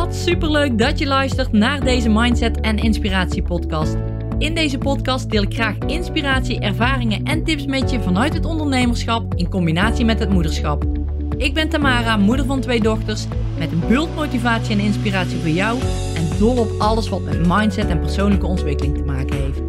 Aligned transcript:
Wat 0.00 0.14
superleuk 0.14 0.78
dat 0.78 0.98
je 0.98 1.06
luistert 1.06 1.52
naar 1.52 1.80
deze 1.80 2.08
Mindset 2.08 2.60
en 2.60 2.76
Inspiratie 2.76 3.42
podcast. 3.42 3.96
In 4.38 4.54
deze 4.54 4.78
podcast 4.78 5.30
deel 5.30 5.42
ik 5.42 5.54
graag 5.54 5.78
inspiratie, 5.78 6.60
ervaringen 6.60 7.24
en 7.24 7.44
tips 7.44 7.66
met 7.66 7.90
je 7.90 8.00
vanuit 8.00 8.34
het 8.34 8.44
ondernemerschap 8.44 9.34
in 9.34 9.48
combinatie 9.48 10.04
met 10.04 10.18
het 10.18 10.30
moederschap. 10.30 10.84
Ik 11.36 11.54
ben 11.54 11.68
Tamara, 11.68 12.16
moeder 12.16 12.46
van 12.46 12.60
twee 12.60 12.80
dochters, 12.80 13.24
met 13.58 13.72
een 13.72 13.82
bult 13.88 14.14
motivatie 14.14 14.74
en 14.74 14.80
inspiratie 14.80 15.38
voor 15.38 15.48
jou 15.48 15.78
en 16.14 16.38
dol 16.38 16.56
op 16.56 16.70
alles 16.78 17.08
wat 17.08 17.22
met 17.22 17.46
mindset 17.46 17.88
en 17.88 18.00
persoonlijke 18.00 18.46
ontwikkeling 18.46 18.96
te 18.96 19.04
maken 19.04 19.36
heeft. 19.36 19.60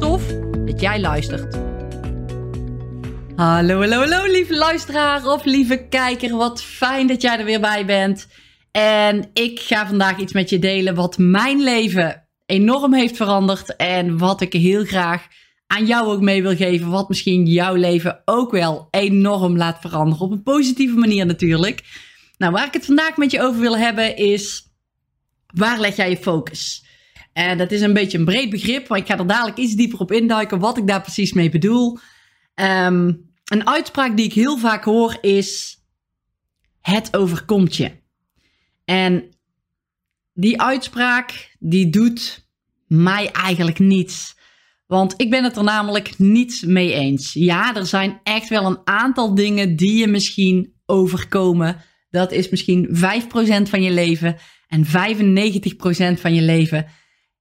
Tof 0.00 0.22
dat 0.64 0.80
jij 0.80 1.00
luistert. 1.00 1.58
Hallo, 3.36 3.78
hallo, 3.78 3.98
hallo, 3.98 4.26
lieve 4.26 4.56
luisteraar 4.56 5.26
of 5.26 5.44
lieve 5.44 5.86
kijker. 5.88 6.36
Wat 6.36 6.62
fijn 6.62 7.06
dat 7.06 7.22
jij 7.22 7.38
er 7.38 7.44
weer 7.44 7.60
bij 7.60 7.86
bent. 7.86 8.26
En 8.72 9.30
ik 9.32 9.60
ga 9.60 9.86
vandaag 9.86 10.18
iets 10.18 10.32
met 10.32 10.50
je 10.50 10.58
delen 10.58 10.94
wat 10.94 11.18
mijn 11.18 11.62
leven 11.62 12.28
enorm 12.46 12.94
heeft 12.94 13.16
veranderd. 13.16 13.76
En 13.76 14.18
wat 14.18 14.40
ik 14.40 14.52
heel 14.52 14.84
graag 14.84 15.26
aan 15.66 15.86
jou 15.86 16.06
ook 16.06 16.20
mee 16.20 16.42
wil 16.42 16.56
geven. 16.56 16.90
Wat 16.90 17.08
misschien 17.08 17.46
jouw 17.46 17.74
leven 17.74 18.22
ook 18.24 18.50
wel 18.50 18.88
enorm 18.90 19.56
laat 19.56 19.80
veranderen. 19.80 20.24
Op 20.24 20.32
een 20.32 20.42
positieve 20.42 20.96
manier 20.96 21.26
natuurlijk. 21.26 21.82
Nou, 22.38 22.52
waar 22.52 22.66
ik 22.66 22.72
het 22.72 22.84
vandaag 22.84 23.16
met 23.16 23.30
je 23.30 23.42
over 23.42 23.60
wil 23.60 23.78
hebben 23.78 24.16
is. 24.16 24.70
Waar 25.46 25.80
leg 25.80 25.96
jij 25.96 26.10
je 26.10 26.16
focus? 26.16 26.84
En 27.32 27.58
dat 27.58 27.70
is 27.70 27.80
een 27.80 27.92
beetje 27.92 28.18
een 28.18 28.24
breed 28.24 28.50
begrip, 28.50 28.88
maar 28.88 28.98
ik 28.98 29.06
ga 29.06 29.18
er 29.18 29.26
dadelijk 29.26 29.58
iets 29.58 29.74
dieper 29.74 29.98
op 29.98 30.12
induiken 30.12 30.58
wat 30.58 30.78
ik 30.78 30.86
daar 30.86 31.02
precies 31.02 31.32
mee 31.32 31.50
bedoel. 31.50 31.98
Ehm, 32.54 33.12
een 33.44 33.66
uitspraak 33.66 34.16
die 34.16 34.26
ik 34.26 34.32
heel 34.32 34.58
vaak 34.58 34.84
hoor 34.84 35.18
is: 35.20 35.78
Het 36.80 37.16
overkomt 37.16 37.76
je. 37.76 38.01
En 38.84 39.24
die 40.34 40.60
uitspraak, 40.60 41.56
die 41.58 41.90
doet 41.90 42.46
mij 42.86 43.30
eigenlijk 43.30 43.78
niets. 43.78 44.36
Want 44.86 45.14
ik 45.16 45.30
ben 45.30 45.44
het 45.44 45.56
er 45.56 45.64
namelijk 45.64 46.18
niet 46.18 46.62
mee 46.66 46.92
eens. 46.92 47.32
Ja, 47.32 47.76
er 47.76 47.86
zijn 47.86 48.20
echt 48.22 48.48
wel 48.48 48.66
een 48.66 48.80
aantal 48.84 49.34
dingen 49.34 49.76
die 49.76 49.96
je 49.96 50.06
misschien 50.06 50.72
overkomen. 50.86 51.76
Dat 52.10 52.32
is 52.32 52.48
misschien 52.48 52.88
5% 52.90 53.68
van 53.68 53.82
je 53.82 53.90
leven. 53.90 54.36
En 54.66 54.86
95% 54.86 54.88
van 56.20 56.34
je 56.34 56.42
leven 56.42 56.86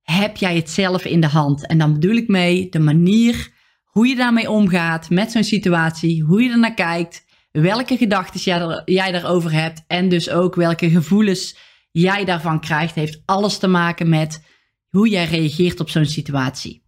heb 0.02 0.38
jij 0.38 0.56
het 0.56 0.70
zelf 0.70 1.06
in 1.06 1.22
de 1.22 1.28
hand. 1.28 1.68
En 1.68 1.78
dan 1.78 1.94
bedoel 1.94 2.16
ik 2.16 2.28
mee 2.28 2.70
de 2.70 2.80
manier 2.80 3.50
hoe 3.84 4.08
je 4.08 4.16
daarmee 4.16 4.50
omgaat 4.50 5.10
met 5.10 5.32
zo'n 5.32 5.44
situatie, 5.44 6.24
hoe 6.24 6.44
je 6.44 6.50
er 6.50 6.60
naar 6.60 6.74
kijkt, 6.74 7.26
welke 7.52 7.98
gedachten 7.98 8.40
jij, 8.40 8.82
jij 8.86 9.12
daarover 9.12 9.52
hebt 9.52 9.84
en 9.88 10.10
dus 10.10 10.30
ook 10.30 10.56
welke 10.56 10.90
gevoelens 10.90 11.56
jij 11.92 12.26
daarvan 12.26 12.60
krijgt, 12.60 12.96
heeft 12.96 13.22
alles 13.26 13.58
te 13.58 13.68
maken 13.68 14.10
met 14.10 14.44
hoe 14.90 15.10
jij 15.10 15.26
reageert 15.26 15.80
op 15.80 15.90
zo'n 15.90 16.06
situatie. 16.06 16.84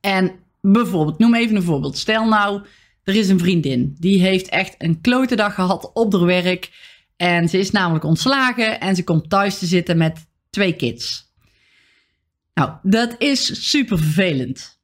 En 0.00 0.32
bijvoorbeeld, 0.60 1.18
noem 1.18 1.34
even 1.34 1.56
een 1.56 1.62
voorbeeld. 1.62 1.98
Stel 1.98 2.28
nou, 2.28 2.66
er 3.04 3.14
is 3.14 3.28
een 3.28 3.38
vriendin 3.38 3.96
die 3.98 4.20
heeft 4.20 4.48
echt 4.48 4.74
een 4.78 5.00
klote 5.00 5.36
dag 5.36 5.54
gehad 5.54 5.90
op 5.92 6.12
haar 6.12 6.24
werk 6.24 6.70
en 7.16 7.48
ze 7.48 7.58
is 7.58 7.70
namelijk 7.70 8.04
ontslagen 8.04 8.80
en 8.80 8.96
ze 8.96 9.04
komt 9.04 9.30
thuis 9.30 9.58
te 9.58 9.66
zitten 9.66 9.96
met 9.96 10.26
twee 10.50 10.76
kids. 10.76 11.30
Nou, 12.54 12.72
dat 12.82 13.14
is 13.18 13.70
super 13.70 13.98
vervelend. 13.98 14.80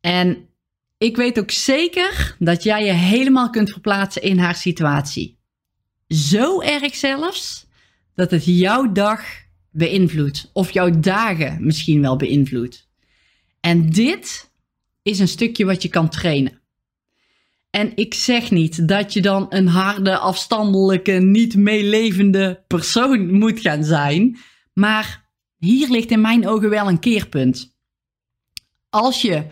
En 0.00 0.48
ik 0.98 1.16
weet 1.16 1.38
ook 1.38 1.50
zeker 1.50 2.36
dat 2.38 2.62
jij 2.62 2.84
je 2.84 2.92
helemaal 2.92 3.50
kunt 3.50 3.70
verplaatsen 3.70 4.22
in 4.22 4.38
haar 4.38 4.54
situatie. 4.54 5.38
Zo 6.08 6.60
erg 6.60 6.94
zelfs 6.94 7.66
dat 8.14 8.30
het 8.30 8.44
jouw 8.44 8.92
dag 8.92 9.22
beïnvloedt. 9.70 10.50
Of 10.52 10.70
jouw 10.70 10.90
dagen 10.90 11.66
misschien 11.66 12.00
wel 12.00 12.16
beïnvloedt. 12.16 12.88
En 13.60 13.90
dit 13.90 14.50
is 15.02 15.18
een 15.18 15.28
stukje 15.28 15.64
wat 15.64 15.82
je 15.82 15.88
kan 15.88 16.08
trainen. 16.08 16.60
En 17.70 17.92
ik 17.94 18.14
zeg 18.14 18.50
niet 18.50 18.88
dat 18.88 19.12
je 19.12 19.22
dan 19.22 19.46
een 19.48 19.68
harde, 19.68 20.18
afstandelijke, 20.18 21.12
niet 21.12 21.56
meelevende 21.56 22.64
persoon 22.66 23.32
moet 23.38 23.60
gaan 23.60 23.84
zijn. 23.84 24.38
Maar 24.72 25.28
hier 25.58 25.88
ligt 25.88 26.10
in 26.10 26.20
mijn 26.20 26.48
ogen 26.48 26.70
wel 26.70 26.88
een 26.88 26.98
keerpunt. 26.98 27.76
Als 28.90 29.22
je 29.22 29.46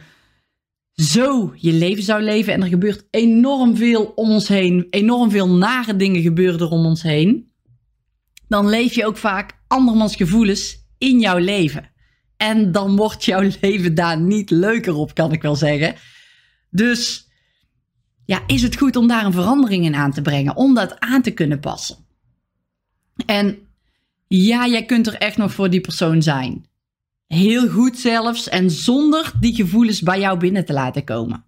zo 0.94 1.52
je 1.56 1.72
leven 1.72 2.02
zou 2.02 2.22
leven 2.22 2.52
en 2.52 2.62
er 2.62 2.68
gebeurt 2.68 3.06
enorm 3.10 3.76
veel 3.76 4.04
om 4.04 4.30
ons 4.30 4.48
heen, 4.48 4.86
enorm 4.90 5.30
veel 5.30 5.48
nare 5.48 5.96
dingen 5.96 6.22
gebeuren 6.22 6.60
er 6.60 6.70
om 6.70 6.86
ons 6.86 7.02
heen, 7.02 7.52
dan 8.48 8.68
leef 8.68 8.94
je 8.94 9.06
ook 9.06 9.16
vaak 9.16 9.58
andermans 9.66 10.16
gevoelens 10.16 10.86
in 10.98 11.20
jouw 11.20 11.38
leven. 11.38 11.90
En 12.36 12.72
dan 12.72 12.96
wordt 12.96 13.24
jouw 13.24 13.50
leven 13.60 13.94
daar 13.94 14.20
niet 14.20 14.50
leuker 14.50 14.94
op, 14.94 15.14
kan 15.14 15.32
ik 15.32 15.42
wel 15.42 15.56
zeggen. 15.56 15.94
Dus 16.70 17.28
ja, 18.24 18.42
is 18.46 18.62
het 18.62 18.76
goed 18.76 18.96
om 18.96 19.08
daar 19.08 19.24
een 19.24 19.32
verandering 19.32 19.84
in 19.84 19.94
aan 19.94 20.12
te 20.12 20.22
brengen, 20.22 20.56
om 20.56 20.74
dat 20.74 21.00
aan 21.00 21.22
te 21.22 21.30
kunnen 21.30 21.60
passen. 21.60 21.96
En 23.26 23.58
ja, 24.26 24.66
jij 24.66 24.84
kunt 24.84 25.06
er 25.06 25.14
echt 25.14 25.36
nog 25.36 25.52
voor 25.52 25.70
die 25.70 25.80
persoon 25.80 26.22
zijn. 26.22 26.66
Heel 27.26 27.68
goed 27.68 27.98
zelfs 27.98 28.48
en 28.48 28.70
zonder 28.70 29.32
die 29.40 29.54
gevoelens 29.54 30.02
bij 30.02 30.20
jou 30.20 30.38
binnen 30.38 30.64
te 30.64 30.72
laten 30.72 31.04
komen. 31.04 31.44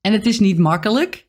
En 0.00 0.12
het 0.12 0.26
is 0.26 0.38
niet 0.38 0.58
makkelijk, 0.58 1.26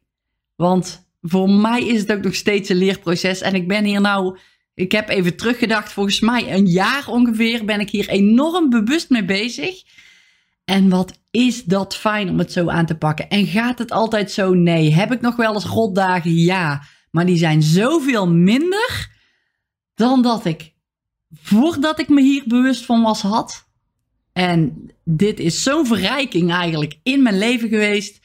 want 0.56 1.08
voor 1.22 1.50
mij 1.50 1.88
is 1.88 2.00
het 2.00 2.12
ook 2.12 2.24
nog 2.24 2.36
steeds 2.36 2.70
een 2.70 2.78
leerproces. 2.78 3.42
En 3.42 3.56
ik 3.56 3.68
ben 3.68 3.84
hier 3.84 4.02
nou, 4.02 4.38
ik 4.74 4.92
heb 4.92 5.10
even 5.10 5.36
teruggedacht, 5.36 5.92
volgens 5.92 6.20
mij 6.20 6.54
een 6.54 6.68
jaar 6.68 7.08
ongeveer 7.08 7.66
ben 7.66 7.80
ik 7.80 7.90
hier 7.90 8.10
enorm 8.10 8.70
bewust 8.70 9.10
mee 9.10 9.26
bezig. 9.26 9.84
En 10.66 10.90
wat 10.90 11.20
is 11.32 11.64
dat 11.64 11.96
fijn 11.96 12.30
om 12.30 12.38
het 12.40 12.52
zo 12.52 12.70
aan 12.70 12.86
te 12.86 12.98
pakken? 12.98 13.30
En 13.30 13.46
gaat 13.46 13.80
het 13.80 13.92
altijd 13.92 14.32
zo? 14.32 14.54
Nee. 14.54 14.94
Heb 14.94 15.12
ik 15.12 15.22
nog 15.22 15.36
wel 15.36 15.54
eens 15.54 15.66
rotdagen? 15.66 16.36
Ja. 16.36 16.84
Maar 17.12 17.26
die 17.26 17.38
zijn 17.38 17.62
zoveel 17.62 18.28
minder 18.28 19.10
dan 19.96 20.22
dat 20.22 20.46
ik 20.46 20.73
voordat 21.42 22.00
ik 22.00 22.10
me 22.10 22.22
hier 22.22 22.44
bewust 22.46 22.86
van 22.86 23.02
was 23.02 23.22
had. 23.22 23.68
En 24.34 24.92
dit 25.04 25.40
is 25.40 25.64
zo'n 25.64 25.86
verrijking 25.86 26.52
eigenlijk 26.52 27.00
in 27.04 27.22
mijn 27.22 27.38
leven 27.38 27.70
geweest. 27.70 28.22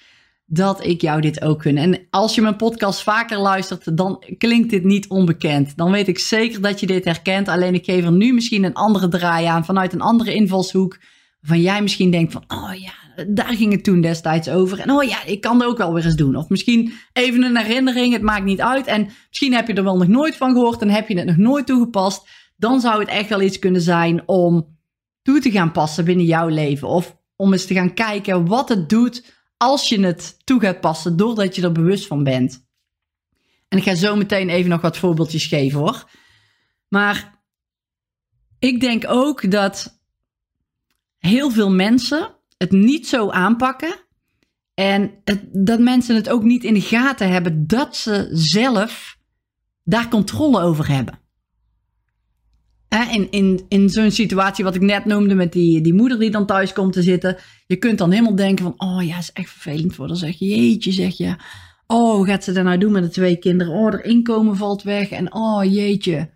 Dat 0.51 0.85
ik 0.87 1.01
jou 1.01 1.21
dit 1.21 1.43
ook 1.43 1.63
gun. 1.63 1.77
En 1.77 2.07
als 2.11 2.35
je 2.35 2.43
mijn 2.43 2.57
podcast 2.57 3.03
vaker 3.03 3.39
luistert, 3.39 3.97
dan 3.97 4.25
klinkt 4.39 4.71
dit 4.71 4.85
niet 4.85 5.09
onbekend. 5.09 5.77
Dan 5.77 5.91
weet 5.91 6.09
ik 6.09 6.19
zeker 6.19 6.61
dat 6.61 6.81
je 6.81 6.87
dit 6.87 7.05
herkent. 7.05 7.49
Alleen 7.49 7.75
ik 7.75 7.85
geef 7.85 8.05
er 8.05 8.13
nu 8.13 8.33
misschien 8.33 8.65
een 8.65 8.75
andere 8.75 9.09
draai 9.09 9.47
aan 9.47 9.65
vanuit 9.65 9.93
een 9.93 10.01
andere 10.01 10.35
invalshoek. 10.35 10.99
Van 11.43 11.61
jij 11.61 11.83
misschien 11.83 12.11
denkt 12.11 12.33
van, 12.33 12.45
oh 12.49 12.73
ja, 12.75 13.25
daar 13.27 13.55
ging 13.55 13.73
het 13.73 13.85
toen 13.85 14.01
destijds 14.01 14.49
over. 14.49 14.81
En 14.81 14.91
oh 14.91 15.03
ja, 15.03 15.25
ik 15.25 15.41
kan 15.41 15.59
dat 15.59 15.69
ook 15.69 15.79
wel 15.79 15.95
weer 15.95 16.05
eens 16.05 16.17
doen. 16.17 16.37
Of 16.37 16.49
misschien 16.49 16.93
even 17.13 17.43
een 17.43 17.57
herinnering, 17.57 18.13
het 18.13 18.23
maakt 18.23 18.45
niet 18.45 18.61
uit. 18.61 18.87
En 18.87 19.09
misschien 19.29 19.55
heb 19.55 19.67
je 19.67 19.75
er 19.75 19.85
wel 19.85 19.97
nog 19.97 20.09
nooit 20.09 20.37
van 20.37 20.53
gehoord 20.53 20.81
en 20.81 20.91
heb 20.91 21.09
je 21.09 21.17
het 21.17 21.27
nog 21.27 21.37
nooit 21.37 21.67
toegepast 21.67 22.29
dan 22.59 22.81
zou 22.81 23.01
het 23.01 23.09
echt 23.09 23.29
wel 23.29 23.41
iets 23.41 23.59
kunnen 23.59 23.81
zijn 23.81 24.29
om 24.29 24.79
toe 25.23 25.41
te 25.41 25.51
gaan 25.51 25.73
passen 25.73 26.05
binnen 26.05 26.27
jouw 26.27 26.49
leven. 26.49 26.89
Of 26.89 27.17
om 27.37 27.53
eens 27.53 27.67
te 27.67 27.75
gaan 27.75 27.95
kijken 27.95 28.47
wat 28.47 28.69
het 28.69 28.89
doet 28.89 29.37
als 29.57 29.89
je 29.89 30.01
het 30.01 30.37
toe 30.45 30.61
gaat 30.61 30.81
passen 30.81 31.17
doordat 31.17 31.57
je 31.57 31.63
er 31.63 31.73
bewust 31.73 32.07
van 32.07 32.25
bent. 32.25 32.67
En 33.69 33.79
ik 33.79 33.85
ga 33.85 33.95
zo 33.95 34.17
meteen 34.17 34.49
even 34.49 34.71
nog 34.71 34.81
wat 34.81 34.97
voorbeeldjes 34.97 35.47
geven 35.47 35.79
hoor. 35.79 36.11
Maar 36.89 37.43
ik 38.59 38.81
denk 38.81 39.05
ook 39.09 39.51
dat 39.51 40.01
heel 41.19 41.51
veel 41.51 41.71
mensen 41.71 42.35
het 42.57 42.71
niet 42.71 43.09
zo 43.09 43.31
aanpakken. 43.31 43.95
En 44.75 45.23
dat 45.53 45.81
mensen 45.81 46.15
het 46.15 46.29
ook 46.29 46.43
niet 46.43 46.65
in 46.65 46.75
de 46.75 46.81
gaten 46.81 47.31
hebben 47.31 47.67
dat 47.67 47.97
ze 47.97 48.29
zelf 48.33 49.19
daar 49.85 50.09
controle 50.09 50.61
over 50.61 50.89
hebben 50.89 51.27
in, 52.89 53.31
in, 53.31 53.65
in 53.69 53.89
zo'n 53.89 54.11
situatie 54.11 54.65
wat 54.65 54.75
ik 54.75 54.81
net 54.81 55.05
noemde 55.05 55.35
met 55.35 55.53
die, 55.53 55.81
die 55.81 55.95
moeder 55.95 56.19
die 56.19 56.31
dan 56.31 56.47
thuis 56.47 56.73
komt 56.73 56.93
te 56.93 57.03
zitten. 57.03 57.37
Je 57.67 57.77
kunt 57.77 57.99
dan 57.99 58.11
helemaal 58.11 58.35
denken 58.35 58.65
van, 58.65 58.75
oh 58.77 59.07
ja, 59.07 59.19
is 59.19 59.33
echt 59.33 59.51
vervelend 59.51 59.95
voor. 59.95 60.07
Dan 60.07 60.17
zeg 60.17 60.39
je, 60.39 60.47
jeetje, 60.47 60.93
zeg 60.93 61.17
je. 61.17 61.37
Oh, 61.87 62.27
gaat 62.27 62.45
ze 62.45 62.53
dat 62.53 62.65
nou 62.65 62.79
doen 62.79 62.93
met 62.93 63.03
de 63.03 63.09
twee 63.09 63.37
kinderen? 63.37 63.73
Oh, 63.73 63.91
haar 63.91 64.05
inkomen 64.05 64.57
valt 64.57 64.83
weg. 64.83 65.11
En 65.11 65.35
oh, 65.35 65.65
jeetje. 65.65 66.31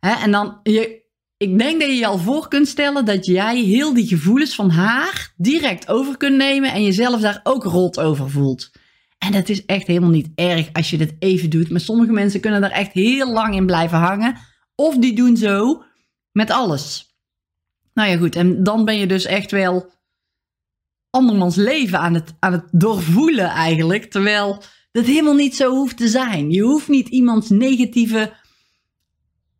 en 0.00 0.30
dan, 0.30 0.60
je, 0.62 1.02
ik 1.36 1.58
denk 1.58 1.80
dat 1.80 1.88
je 1.88 1.96
je 1.96 2.06
al 2.06 2.18
voor 2.18 2.48
kunt 2.48 2.68
stellen 2.68 3.04
dat 3.04 3.26
jij 3.26 3.60
heel 3.60 3.94
die 3.94 4.06
gevoelens 4.06 4.54
van 4.54 4.70
haar 4.70 5.32
direct 5.36 5.88
over 5.88 6.16
kunt 6.16 6.36
nemen. 6.36 6.72
En 6.72 6.82
jezelf 6.82 7.20
daar 7.20 7.40
ook 7.42 7.64
rot 7.64 8.00
over 8.00 8.30
voelt. 8.30 8.70
En 9.18 9.32
dat 9.32 9.48
is 9.48 9.64
echt 9.64 9.86
helemaal 9.86 10.10
niet 10.10 10.30
erg 10.34 10.68
als 10.72 10.90
je 10.90 10.96
dit 10.96 11.14
even 11.18 11.50
doet. 11.50 11.70
Maar 11.70 11.80
sommige 11.80 12.12
mensen 12.12 12.40
kunnen 12.40 12.60
daar 12.60 12.70
echt 12.70 12.92
heel 12.92 13.32
lang 13.32 13.54
in 13.54 13.66
blijven 13.66 13.98
hangen. 13.98 14.36
Of 14.74 14.96
die 14.96 15.14
doen 15.14 15.36
zo 15.36 15.82
met 16.34 16.50
alles. 16.50 17.16
Nou 17.94 18.10
ja, 18.10 18.16
goed. 18.16 18.36
En 18.36 18.62
dan 18.62 18.84
ben 18.84 18.98
je 18.98 19.06
dus 19.06 19.24
echt 19.24 19.50
wel 19.50 19.92
andermans 21.10 21.56
leven 21.56 21.98
aan 21.98 22.14
het, 22.14 22.34
aan 22.38 22.52
het 22.52 22.68
doorvoelen 22.70 23.48
eigenlijk. 23.48 24.04
Terwijl 24.04 24.62
dat 24.92 25.04
helemaal 25.04 25.34
niet 25.34 25.56
zo 25.56 25.70
hoeft 25.70 25.96
te 25.96 26.08
zijn. 26.08 26.50
Je 26.50 26.62
hoeft 26.62 26.88
niet 26.88 27.08
iemands 27.08 27.48
negatieve 27.48 28.32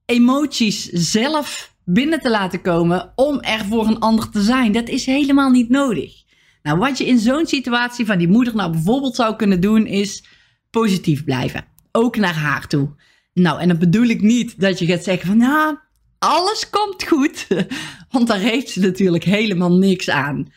emoties 0.05 0.88
zelf 0.88 1.75
binnen 1.85 2.21
te 2.21 2.31
laten 2.31 2.62
komen 2.62 3.12
om 3.15 3.41
er 3.41 3.65
voor 3.65 3.87
een 3.87 3.99
ander 3.99 4.31
te 4.31 4.43
zijn. 4.43 4.73
Dat 4.73 4.88
is 4.88 5.06
helemaal 5.06 5.50
niet 5.50 5.69
nodig. 5.69 6.23
Nou, 6.62 6.79
wat 6.79 6.99
je 6.99 7.06
in 7.06 7.19
zo'n 7.19 7.47
situatie 7.47 8.06
van 8.06 8.19
die 8.19 8.29
moeder 8.29 8.55
nou 8.55 8.70
bijvoorbeeld 8.73 9.15
zou 9.15 9.37
kunnen 9.37 9.61
doen, 9.61 9.87
is 9.87 10.25
positief 10.70 11.25
blijven. 11.25 11.65
Ook 11.93 12.17
naar 12.17 12.35
haar 12.35 12.67
toe. 12.67 12.94
Nou, 13.32 13.61
en 13.61 13.69
dan 13.69 13.79
bedoel 13.79 14.06
ik 14.06 14.20
niet 14.20 14.61
dat 14.61 14.79
je 14.79 14.87
gaat 14.87 15.05
zeggen 15.05 15.27
van, 15.27 15.37
nou, 15.37 15.77
alles 16.25 16.71
komt 16.71 17.06
goed. 17.06 17.47
Want 18.11 18.29
daar 18.29 18.38
heeft 18.38 18.71
ze 18.71 18.81
natuurlijk 18.81 19.25
helemaal 19.25 19.73
niks 19.73 20.11
aan. 20.11 20.53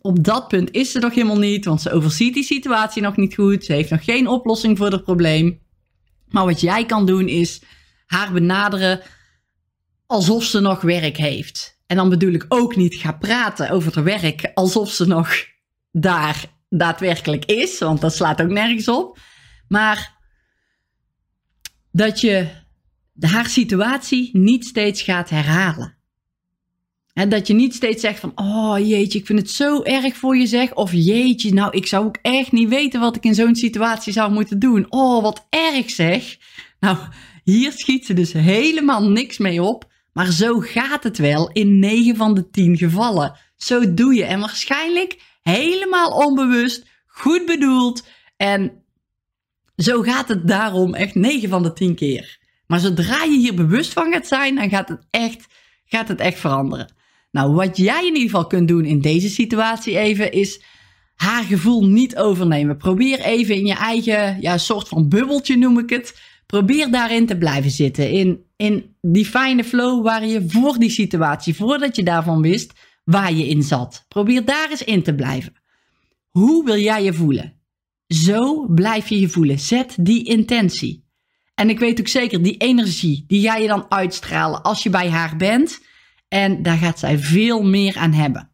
op 0.00 0.24
dat 0.24 0.48
punt 0.48 0.70
is 0.70 0.92
ze 0.92 0.98
nog 0.98 1.14
helemaal 1.14 1.38
niet, 1.38 1.64
want 1.64 1.82
ze 1.82 1.92
overziet 1.92 2.34
die 2.34 2.44
situatie 2.44 3.02
nog 3.02 3.16
niet 3.16 3.34
goed. 3.34 3.64
Ze 3.64 3.72
heeft 3.72 3.90
nog 3.90 4.04
geen 4.04 4.28
oplossing 4.28 4.78
voor 4.78 4.90
het 4.90 5.04
probleem. 5.04 5.60
Maar 6.28 6.44
wat 6.44 6.60
jij 6.60 6.86
kan 6.86 7.06
doen 7.06 7.28
is 7.28 7.62
haar 8.06 8.32
benaderen 8.32 9.00
alsof 10.06 10.44
ze 10.44 10.60
nog 10.60 10.80
werk 10.80 11.16
heeft. 11.16 11.80
En 11.86 11.96
dan 11.96 12.08
bedoel 12.08 12.32
ik 12.32 12.44
ook 12.48 12.76
niet 12.76 12.94
ga 12.94 13.12
praten 13.12 13.70
over 13.70 13.94
het 13.94 14.04
werk 14.04 14.50
alsof 14.54 14.90
ze 14.90 15.06
nog 15.06 15.28
daar 15.92 16.44
daadwerkelijk 16.68 17.44
is, 17.44 17.78
want 17.78 18.00
dat 18.00 18.14
slaat 18.14 18.42
ook 18.42 18.50
nergens 18.50 18.88
op. 18.88 19.18
Maar 19.68 20.18
dat 21.90 22.20
je 22.20 22.48
haar 23.20 23.46
situatie 23.46 24.30
niet 24.32 24.64
steeds 24.64 25.02
gaat 25.02 25.30
herhalen. 25.30 25.96
En 27.12 27.28
dat 27.28 27.46
je 27.46 27.54
niet 27.54 27.74
steeds 27.74 28.00
zegt 28.00 28.20
van, 28.20 28.32
oh 28.34 28.78
jeetje, 28.78 29.18
ik 29.18 29.26
vind 29.26 29.38
het 29.38 29.50
zo 29.50 29.82
erg 29.82 30.16
voor 30.16 30.36
je 30.36 30.46
zeg. 30.46 30.74
Of 30.74 30.92
jeetje, 30.92 31.52
nou 31.52 31.76
ik 31.76 31.86
zou 31.86 32.06
ook 32.06 32.18
echt 32.22 32.52
niet 32.52 32.68
weten 32.68 33.00
wat 33.00 33.16
ik 33.16 33.24
in 33.24 33.34
zo'n 33.34 33.54
situatie 33.54 34.12
zou 34.12 34.32
moeten 34.32 34.58
doen. 34.58 34.86
Oh, 34.88 35.22
wat 35.22 35.46
erg 35.50 35.90
zeg. 35.90 36.36
Nou, 36.80 36.98
hier 37.44 37.72
schiet 37.72 38.06
ze 38.06 38.14
dus 38.14 38.32
helemaal 38.32 39.08
niks 39.08 39.38
mee 39.38 39.62
op. 39.62 39.92
Maar 40.12 40.32
zo 40.32 40.60
gaat 40.60 41.02
het 41.02 41.18
wel 41.18 41.50
in 41.52 41.78
9 41.78 42.16
van 42.16 42.34
de 42.34 42.50
10 42.50 42.76
gevallen. 42.76 43.38
Zo 43.56 43.94
doe 43.94 44.14
je. 44.14 44.24
En 44.24 44.40
waarschijnlijk 44.40 45.20
helemaal 45.42 46.10
onbewust, 46.10 46.86
goed 47.06 47.46
bedoeld. 47.46 48.06
En 48.36 48.72
zo 49.76 50.02
gaat 50.02 50.28
het 50.28 50.48
daarom 50.48 50.94
echt 50.94 51.14
9 51.14 51.48
van 51.48 51.62
de 51.62 51.72
10 51.72 51.94
keer. 51.94 52.38
Maar 52.66 52.80
zodra 52.80 53.22
je 53.22 53.38
hier 53.38 53.54
bewust 53.54 53.92
van 53.92 54.12
gaat 54.12 54.26
zijn, 54.26 54.54
dan 54.54 54.68
gaat 54.68 54.88
het 54.88 55.06
echt, 55.10 55.46
gaat 55.84 56.08
het 56.08 56.20
echt 56.20 56.38
veranderen. 56.38 56.94
Nou, 57.30 57.52
wat 57.52 57.76
jij 57.76 58.00
in 58.00 58.14
ieder 58.14 58.22
geval 58.22 58.46
kunt 58.46 58.68
doen 58.68 58.84
in 58.84 59.00
deze 59.00 59.28
situatie 59.28 59.98
even, 59.98 60.32
is 60.32 60.62
haar 61.14 61.42
gevoel 61.42 61.86
niet 61.86 62.16
overnemen. 62.16 62.76
Probeer 62.76 63.20
even 63.20 63.54
in 63.54 63.66
je 63.66 63.74
eigen 63.74 64.40
ja, 64.40 64.58
soort 64.58 64.88
van 64.88 65.08
bubbeltje, 65.08 65.56
noem 65.56 65.78
ik 65.78 65.90
het. 65.90 66.20
Probeer 66.46 66.90
daarin 66.90 67.26
te 67.26 67.38
blijven 67.38 67.70
zitten. 67.70 68.10
In, 68.10 68.44
in 68.56 68.96
die 69.00 69.26
fijne 69.26 69.64
flow 69.64 70.04
waar 70.04 70.26
je 70.26 70.44
voor 70.48 70.78
die 70.78 70.90
situatie, 70.90 71.54
voordat 71.54 71.96
je 71.96 72.02
daarvan 72.02 72.42
wist, 72.42 72.72
waar 73.04 73.32
je 73.32 73.48
in 73.48 73.62
zat. 73.62 74.04
Probeer 74.08 74.44
daar 74.44 74.70
eens 74.70 74.84
in 74.84 75.02
te 75.02 75.14
blijven. 75.14 75.52
Hoe 76.30 76.64
wil 76.64 76.78
jij 76.78 77.02
je 77.02 77.12
voelen? 77.12 77.60
Zo 78.06 78.66
blijf 78.66 79.08
je 79.08 79.20
je 79.20 79.28
voelen. 79.28 79.58
Zet 79.58 79.96
die 80.00 80.24
intentie. 80.24 81.05
En 81.56 81.70
ik 81.70 81.78
weet 81.78 82.00
ook 82.00 82.08
zeker, 82.08 82.42
die 82.42 82.56
energie, 82.56 83.24
die 83.26 83.48
ga 83.48 83.56
je 83.56 83.68
dan 83.68 83.86
uitstralen 83.88 84.62
als 84.62 84.82
je 84.82 84.90
bij 84.90 85.10
haar 85.10 85.36
bent. 85.36 85.80
En 86.28 86.62
daar 86.62 86.76
gaat 86.76 86.98
zij 86.98 87.18
veel 87.18 87.62
meer 87.62 87.96
aan 87.96 88.12
hebben. 88.12 88.50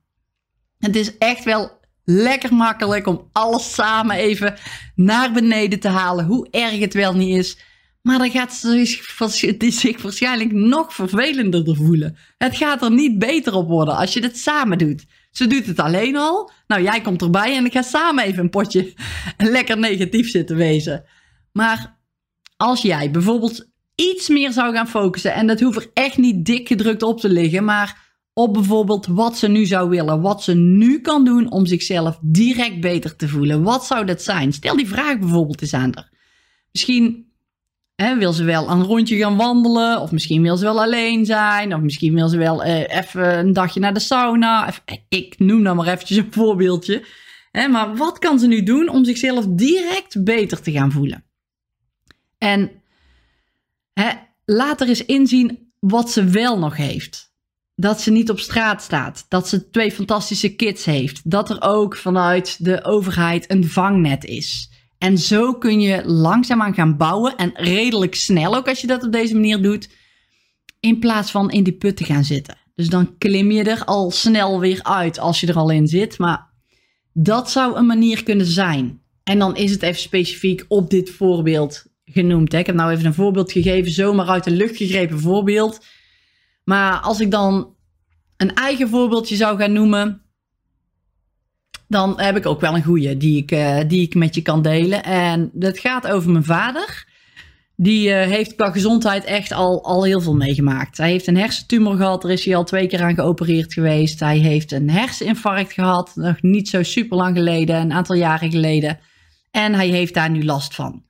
Het 0.78 0.96
is 0.96 1.18
echt 1.18 1.44
wel 1.44 1.70
lekker 2.04 2.54
makkelijk 2.54 3.06
om 3.06 3.28
alles 3.32 3.74
samen 3.74 4.16
even 4.16 4.54
naar 4.94 5.32
beneden 5.32 5.80
te 5.80 5.88
halen, 5.88 6.24
hoe 6.24 6.48
erg 6.50 6.78
het 6.78 6.94
wel 6.94 7.14
niet 7.14 7.36
is. 7.36 7.58
Maar 8.02 8.18
dan 8.18 8.30
gaat 8.30 8.54
ze 8.54 9.70
zich 9.70 10.02
waarschijnlijk 10.02 10.52
nog 10.52 10.94
vervelender 10.94 11.76
voelen. 11.76 12.16
Het 12.38 12.56
gaat 12.56 12.82
er 12.82 12.92
niet 12.92 13.18
beter 13.18 13.54
op 13.54 13.68
worden 13.68 13.96
als 13.96 14.12
je 14.12 14.22
het 14.22 14.38
samen 14.38 14.78
doet. 14.78 15.06
Ze 15.30 15.46
doet 15.46 15.66
het 15.66 15.78
alleen 15.78 16.16
al. 16.16 16.50
Nou, 16.66 16.82
jij 16.82 17.00
komt 17.00 17.22
erbij 17.22 17.56
en 17.56 17.64
ik 17.64 17.72
ga 17.72 17.82
samen 17.82 18.24
even 18.24 18.42
een 18.42 18.50
potje 18.50 18.92
lekker 19.36 19.78
negatief 19.78 20.30
zitten 20.30 20.56
wezen. 20.56 21.04
Maar 21.52 22.00
als 22.62 22.82
jij 22.82 23.10
bijvoorbeeld 23.10 23.68
iets 23.94 24.28
meer 24.28 24.52
zou 24.52 24.74
gaan 24.74 24.88
focussen, 24.88 25.34
en 25.34 25.46
dat 25.46 25.60
hoeft 25.60 25.76
er 25.76 25.90
echt 25.92 26.16
niet 26.16 26.44
dik 26.44 26.68
gedrukt 26.68 27.02
op 27.02 27.20
te 27.20 27.28
liggen, 27.28 27.64
maar 27.64 28.10
op 28.32 28.52
bijvoorbeeld 28.52 29.06
wat 29.06 29.36
ze 29.36 29.48
nu 29.48 29.66
zou 29.66 29.88
willen, 29.88 30.20
wat 30.20 30.42
ze 30.42 30.54
nu 30.54 31.00
kan 31.00 31.24
doen 31.24 31.50
om 31.50 31.66
zichzelf 31.66 32.18
direct 32.20 32.80
beter 32.80 33.16
te 33.16 33.28
voelen. 33.28 33.62
Wat 33.62 33.84
zou 33.84 34.04
dat 34.04 34.22
zijn? 34.22 34.52
Stel 34.52 34.76
die 34.76 34.88
vraag 34.88 35.18
bijvoorbeeld 35.18 35.60
eens 35.60 35.74
aan 35.74 35.92
haar. 35.94 36.10
Misschien 36.72 37.26
hè, 37.94 38.16
wil 38.18 38.32
ze 38.32 38.44
wel 38.44 38.70
een 38.70 38.82
rondje 38.82 39.16
gaan 39.16 39.36
wandelen, 39.36 40.00
of 40.00 40.12
misschien 40.12 40.42
wil 40.42 40.56
ze 40.56 40.64
wel 40.64 40.82
alleen 40.82 41.24
zijn, 41.24 41.74
of 41.74 41.80
misschien 41.80 42.14
wil 42.14 42.28
ze 42.28 42.36
wel 42.36 42.62
eh, 42.62 42.98
even 42.98 43.38
een 43.38 43.52
dagje 43.52 43.80
naar 43.80 43.94
de 43.94 44.00
sauna. 44.00 44.74
ik 45.08 45.38
noem 45.38 45.62
nou 45.62 45.76
maar 45.76 45.86
eventjes 45.86 46.16
een 46.16 46.32
voorbeeldje. 46.32 47.04
Hè, 47.50 47.68
maar 47.68 47.96
wat 47.96 48.18
kan 48.18 48.38
ze 48.38 48.46
nu 48.46 48.62
doen 48.62 48.88
om 48.88 49.04
zichzelf 49.04 49.46
direct 49.48 50.24
beter 50.24 50.60
te 50.60 50.70
gaan 50.70 50.92
voelen? 50.92 51.24
En 52.42 52.70
hè, 53.92 54.10
laat 54.44 54.80
er 54.80 54.88
eens 54.88 55.04
inzien 55.04 55.72
wat 55.78 56.10
ze 56.10 56.24
wel 56.24 56.58
nog 56.58 56.76
heeft. 56.76 57.34
Dat 57.74 58.00
ze 58.00 58.10
niet 58.10 58.30
op 58.30 58.38
straat 58.38 58.82
staat. 58.82 59.26
Dat 59.28 59.48
ze 59.48 59.70
twee 59.70 59.92
fantastische 59.92 60.56
kids 60.56 60.84
heeft. 60.84 61.30
Dat 61.30 61.50
er 61.50 61.62
ook 61.62 61.96
vanuit 61.96 62.64
de 62.64 62.84
overheid 62.84 63.50
een 63.50 63.68
vangnet 63.68 64.24
is. 64.24 64.70
En 64.98 65.18
zo 65.18 65.54
kun 65.54 65.80
je 65.80 66.02
langzaamaan 66.04 66.74
gaan 66.74 66.96
bouwen. 66.96 67.36
En 67.36 67.50
redelijk 67.54 68.14
snel 68.14 68.54
ook 68.56 68.68
als 68.68 68.80
je 68.80 68.86
dat 68.86 69.04
op 69.04 69.12
deze 69.12 69.34
manier 69.34 69.62
doet. 69.62 69.88
In 70.80 70.98
plaats 70.98 71.30
van 71.30 71.50
in 71.50 71.62
die 71.62 71.76
put 71.76 71.96
te 71.96 72.04
gaan 72.04 72.24
zitten. 72.24 72.56
Dus 72.74 72.88
dan 72.88 73.18
klim 73.18 73.50
je 73.50 73.62
er 73.62 73.84
al 73.84 74.10
snel 74.10 74.60
weer 74.60 74.82
uit 74.82 75.18
als 75.18 75.40
je 75.40 75.46
er 75.46 75.56
al 75.56 75.70
in 75.70 75.86
zit. 75.86 76.18
Maar 76.18 76.50
dat 77.12 77.50
zou 77.50 77.76
een 77.76 77.86
manier 77.86 78.22
kunnen 78.22 78.46
zijn. 78.46 79.00
En 79.24 79.38
dan 79.38 79.56
is 79.56 79.70
het 79.70 79.82
even 79.82 80.00
specifiek 80.00 80.64
op 80.68 80.90
dit 80.90 81.10
voorbeeld 81.10 81.90
genoemd. 82.04 82.52
Ik 82.52 82.66
heb 82.66 82.74
nou 82.74 82.92
even 82.92 83.06
een 83.06 83.14
voorbeeld 83.14 83.52
gegeven, 83.52 83.92
zomaar 83.92 84.26
uit 84.26 84.44
de 84.44 84.50
lucht 84.50 84.76
gegrepen 84.76 85.20
voorbeeld. 85.20 85.86
Maar 86.64 87.00
als 87.00 87.20
ik 87.20 87.30
dan 87.30 87.74
een 88.36 88.54
eigen 88.54 88.88
voorbeeldje 88.88 89.36
zou 89.36 89.58
gaan 89.58 89.72
noemen, 89.72 90.22
dan 91.88 92.20
heb 92.20 92.36
ik 92.36 92.46
ook 92.46 92.60
wel 92.60 92.74
een 92.74 92.84
goede 92.84 93.16
die 93.16 93.36
ik, 93.36 93.52
uh, 93.52 93.78
die 93.86 94.00
ik 94.00 94.14
met 94.14 94.34
je 94.34 94.42
kan 94.42 94.62
delen. 94.62 95.04
En 95.04 95.50
dat 95.52 95.78
gaat 95.78 96.06
over 96.06 96.30
mijn 96.30 96.44
vader. 96.44 97.10
Die 97.76 98.08
uh, 98.08 98.14
heeft 98.14 98.54
qua 98.54 98.70
gezondheid 98.70 99.24
echt 99.24 99.52
al, 99.52 99.84
al 99.84 100.04
heel 100.04 100.20
veel 100.20 100.34
meegemaakt. 100.34 100.96
Hij 100.96 101.10
heeft 101.10 101.26
een 101.26 101.36
hersentumor 101.36 101.96
gehad, 101.96 102.22
daar 102.22 102.30
is 102.30 102.44
hij 102.44 102.56
al 102.56 102.64
twee 102.64 102.86
keer 102.86 103.02
aan 103.02 103.14
geopereerd 103.14 103.72
geweest. 103.72 104.20
Hij 104.20 104.38
heeft 104.38 104.72
een 104.72 104.90
herseninfarct 104.90 105.72
gehad, 105.72 106.12
nog 106.14 106.42
niet 106.42 106.68
zo 106.68 106.82
super 106.82 107.16
lang 107.16 107.36
geleden, 107.36 107.76
een 107.76 107.92
aantal 107.92 108.16
jaren 108.16 108.50
geleden. 108.50 108.98
En 109.50 109.74
hij 109.74 109.88
heeft 109.88 110.14
daar 110.14 110.30
nu 110.30 110.44
last 110.44 110.74
van. 110.74 111.02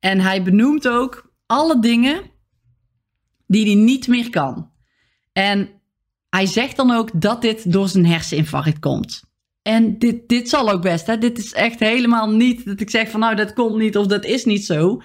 En 0.00 0.20
hij 0.20 0.42
benoemt 0.42 0.88
ook 0.88 1.32
alle 1.46 1.80
dingen 1.80 2.30
die 3.46 3.64
hij 3.64 3.74
niet 3.74 4.08
meer 4.08 4.30
kan. 4.30 4.70
En 5.32 5.68
hij 6.28 6.46
zegt 6.46 6.76
dan 6.76 6.90
ook 6.90 7.20
dat 7.20 7.42
dit 7.42 7.72
door 7.72 7.88
zijn 7.88 8.06
herseninfarct 8.06 8.78
komt. 8.78 9.22
En 9.62 9.98
dit, 9.98 10.28
dit 10.28 10.48
zal 10.48 10.70
ook 10.70 10.82
best. 10.82 11.06
Hè? 11.06 11.18
Dit 11.18 11.38
is 11.38 11.52
echt 11.52 11.80
helemaal 11.80 12.30
niet 12.30 12.64
dat 12.64 12.80
ik 12.80 12.90
zeg 12.90 13.10
van 13.10 13.20
nou 13.20 13.34
dat 13.34 13.52
komt 13.52 13.76
niet 13.76 13.96
of 13.96 14.06
dat 14.06 14.24
is 14.24 14.44
niet 14.44 14.64
zo. 14.64 15.02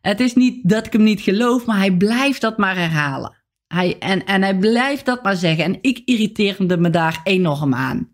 Het 0.00 0.20
is 0.20 0.34
niet 0.34 0.68
dat 0.68 0.86
ik 0.86 0.92
hem 0.92 1.02
niet 1.02 1.20
geloof, 1.20 1.66
maar 1.66 1.78
hij 1.78 1.96
blijft 1.96 2.40
dat 2.40 2.58
maar 2.58 2.76
herhalen. 2.76 3.44
Hij, 3.66 3.98
en, 3.98 4.24
en 4.24 4.42
hij 4.42 4.58
blijft 4.58 5.04
dat 5.04 5.22
maar 5.22 5.36
zeggen. 5.36 5.64
En 5.64 5.78
ik 5.80 6.02
irriteerde 6.04 6.76
me 6.76 6.90
daar 6.90 7.20
enorm 7.24 7.74
aan. 7.74 8.10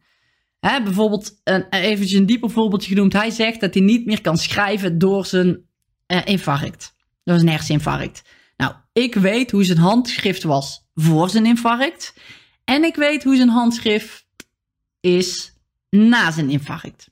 Hè, 0.61 0.83
bijvoorbeeld, 0.83 1.41
een, 1.45 1.69
eventjes 1.69 2.19
een 2.19 2.27
dieper 2.27 2.51
voorbeeldje 2.51 2.89
genoemd. 2.89 3.13
Hij 3.13 3.31
zegt 3.31 3.61
dat 3.61 3.75
hij 3.75 3.83
niet 3.83 4.07
meer 4.07 4.21
kan 4.21 4.37
schrijven 4.37 4.99
door 4.99 5.27
zijn 5.27 5.67
uh, 6.13 6.21
infarct. 6.25 6.95
Dat 7.25 7.35
was 7.35 7.43
een 7.43 7.49
herseninfarct. 7.49 8.23
Nou, 8.57 8.75
ik 8.93 9.15
weet 9.15 9.51
hoe 9.51 9.65
zijn 9.65 9.79
handschrift 9.79 10.43
was 10.43 10.89
voor 10.95 11.31
zijn 11.31 11.47
infarct. 11.47 12.15
En 12.65 12.85
ik 12.85 12.95
weet 12.95 13.25
hoe 13.25 13.37
zijn 13.37 13.49
handschrift 13.49 14.27
is 15.01 15.55
na 15.91 16.31
zijn 16.31 16.51
infarct. 16.51 17.11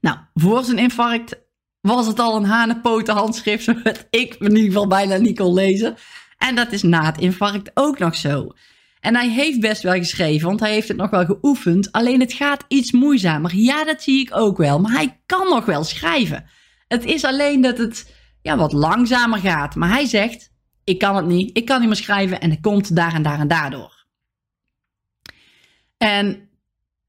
Nou, 0.00 0.18
voor 0.34 0.64
zijn 0.64 0.78
infarct 0.78 1.36
was 1.80 2.06
het 2.06 2.18
al 2.18 2.36
een 2.36 2.44
hanenpoten 2.44 3.14
handschrift, 3.14 3.64
zodat 3.64 4.06
ik 4.10 4.34
in 4.34 4.48
ieder 4.48 4.64
geval 4.64 4.86
bijna 4.86 5.16
niet 5.16 5.38
kon 5.38 5.54
lezen. 5.54 5.96
En 6.38 6.54
dat 6.54 6.72
is 6.72 6.82
na 6.82 7.04
het 7.04 7.18
infarct 7.18 7.70
ook 7.74 7.98
nog 7.98 8.16
zo. 8.16 8.52
En 9.00 9.14
hij 9.14 9.30
heeft 9.30 9.60
best 9.60 9.82
wel 9.82 9.94
geschreven, 9.94 10.48
want 10.48 10.60
hij 10.60 10.72
heeft 10.72 10.88
het 10.88 10.96
nog 10.96 11.10
wel 11.10 11.24
geoefend. 11.24 11.92
Alleen 11.92 12.20
het 12.20 12.32
gaat 12.32 12.64
iets 12.68 12.92
moeizamer. 12.92 13.54
Ja, 13.54 13.84
dat 13.84 14.02
zie 14.02 14.20
ik 14.20 14.36
ook 14.36 14.56
wel. 14.56 14.80
Maar 14.80 14.92
hij 14.92 15.20
kan 15.26 15.48
nog 15.48 15.64
wel 15.64 15.84
schrijven. 15.84 16.44
Het 16.88 17.04
is 17.04 17.24
alleen 17.24 17.60
dat 17.60 17.78
het 17.78 18.14
ja, 18.42 18.56
wat 18.56 18.72
langzamer 18.72 19.38
gaat. 19.38 19.74
Maar 19.74 19.88
hij 19.88 20.06
zegt, 20.06 20.50
ik 20.84 20.98
kan 20.98 21.16
het 21.16 21.26
niet, 21.26 21.56
ik 21.56 21.64
kan 21.64 21.78
niet 21.78 21.88
meer 21.88 21.96
schrijven 21.96 22.40
en 22.40 22.50
het 22.50 22.60
komt 22.60 22.96
daar 22.96 23.14
en 23.14 23.22
daar 23.22 23.38
en 23.38 23.48
daardoor. 23.48 24.06
En 25.96 26.48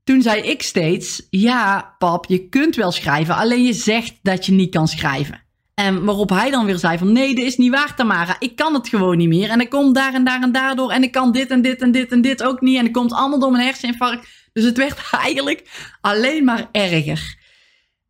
toen 0.04 0.22
zei 0.22 0.42
ik 0.42 0.62
steeds, 0.62 1.28
ja 1.30 1.96
pap, 1.98 2.26
je 2.26 2.50
kunt 2.50 2.76
wel 2.76 2.92
schrijven, 2.92 3.36
alleen 3.36 3.64
je 3.64 3.74
zegt 3.74 4.20
dat 4.22 4.46
je 4.46 4.52
niet 4.52 4.72
kan 4.72 4.88
schrijven. 4.88 5.48
En 5.74 6.06
waarop 6.06 6.30
hij 6.30 6.52
dan 6.52 6.66
weer 6.66 6.78
zei 6.78 6.98
van 6.98 7.12
nee, 7.12 7.36
dit 7.36 7.46
is 7.46 7.58
niet 7.58 7.72
waar 7.72 7.96
Tamara. 7.96 8.36
Ik 8.40 8.56
kan 8.56 8.74
het 8.74 8.88
gewoon 8.88 9.18
niet 9.18 9.28
meer. 9.28 9.50
En 9.50 9.62
ik 9.62 9.70
kom 9.70 9.94
daar 9.94 10.14
en 10.14 10.24
daar 10.24 10.42
en 10.42 10.52
daardoor. 10.52 10.92
En 10.92 11.04
ik 11.04 11.12
kan 11.12 11.32
dit 11.32 11.50
en 11.50 11.62
dit 11.62 11.82
en 11.82 11.92
dit 11.92 12.12
en 12.12 12.22
dit 12.22 12.44
ook 12.44 12.62
niet. 12.62 12.78
En 12.78 12.84
het 12.84 12.94
komt 12.94 13.14
allemaal 13.14 13.40
door 13.40 13.52
mijn 13.52 13.66
herseninfarct. 13.66 14.28
Dus 14.54 14.64
het 14.64 14.78
werd 14.78 15.10
eigenlijk 15.24 15.70
alleen 16.02 16.44
maar 16.44 16.68
erger. 16.72 17.38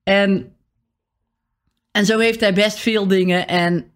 En, 0.03 0.55
en 1.91 2.05
zo 2.05 2.19
heeft 2.19 2.39
hij 2.39 2.53
best 2.53 2.79
veel 2.79 3.07
dingen. 3.07 3.47
En 3.47 3.93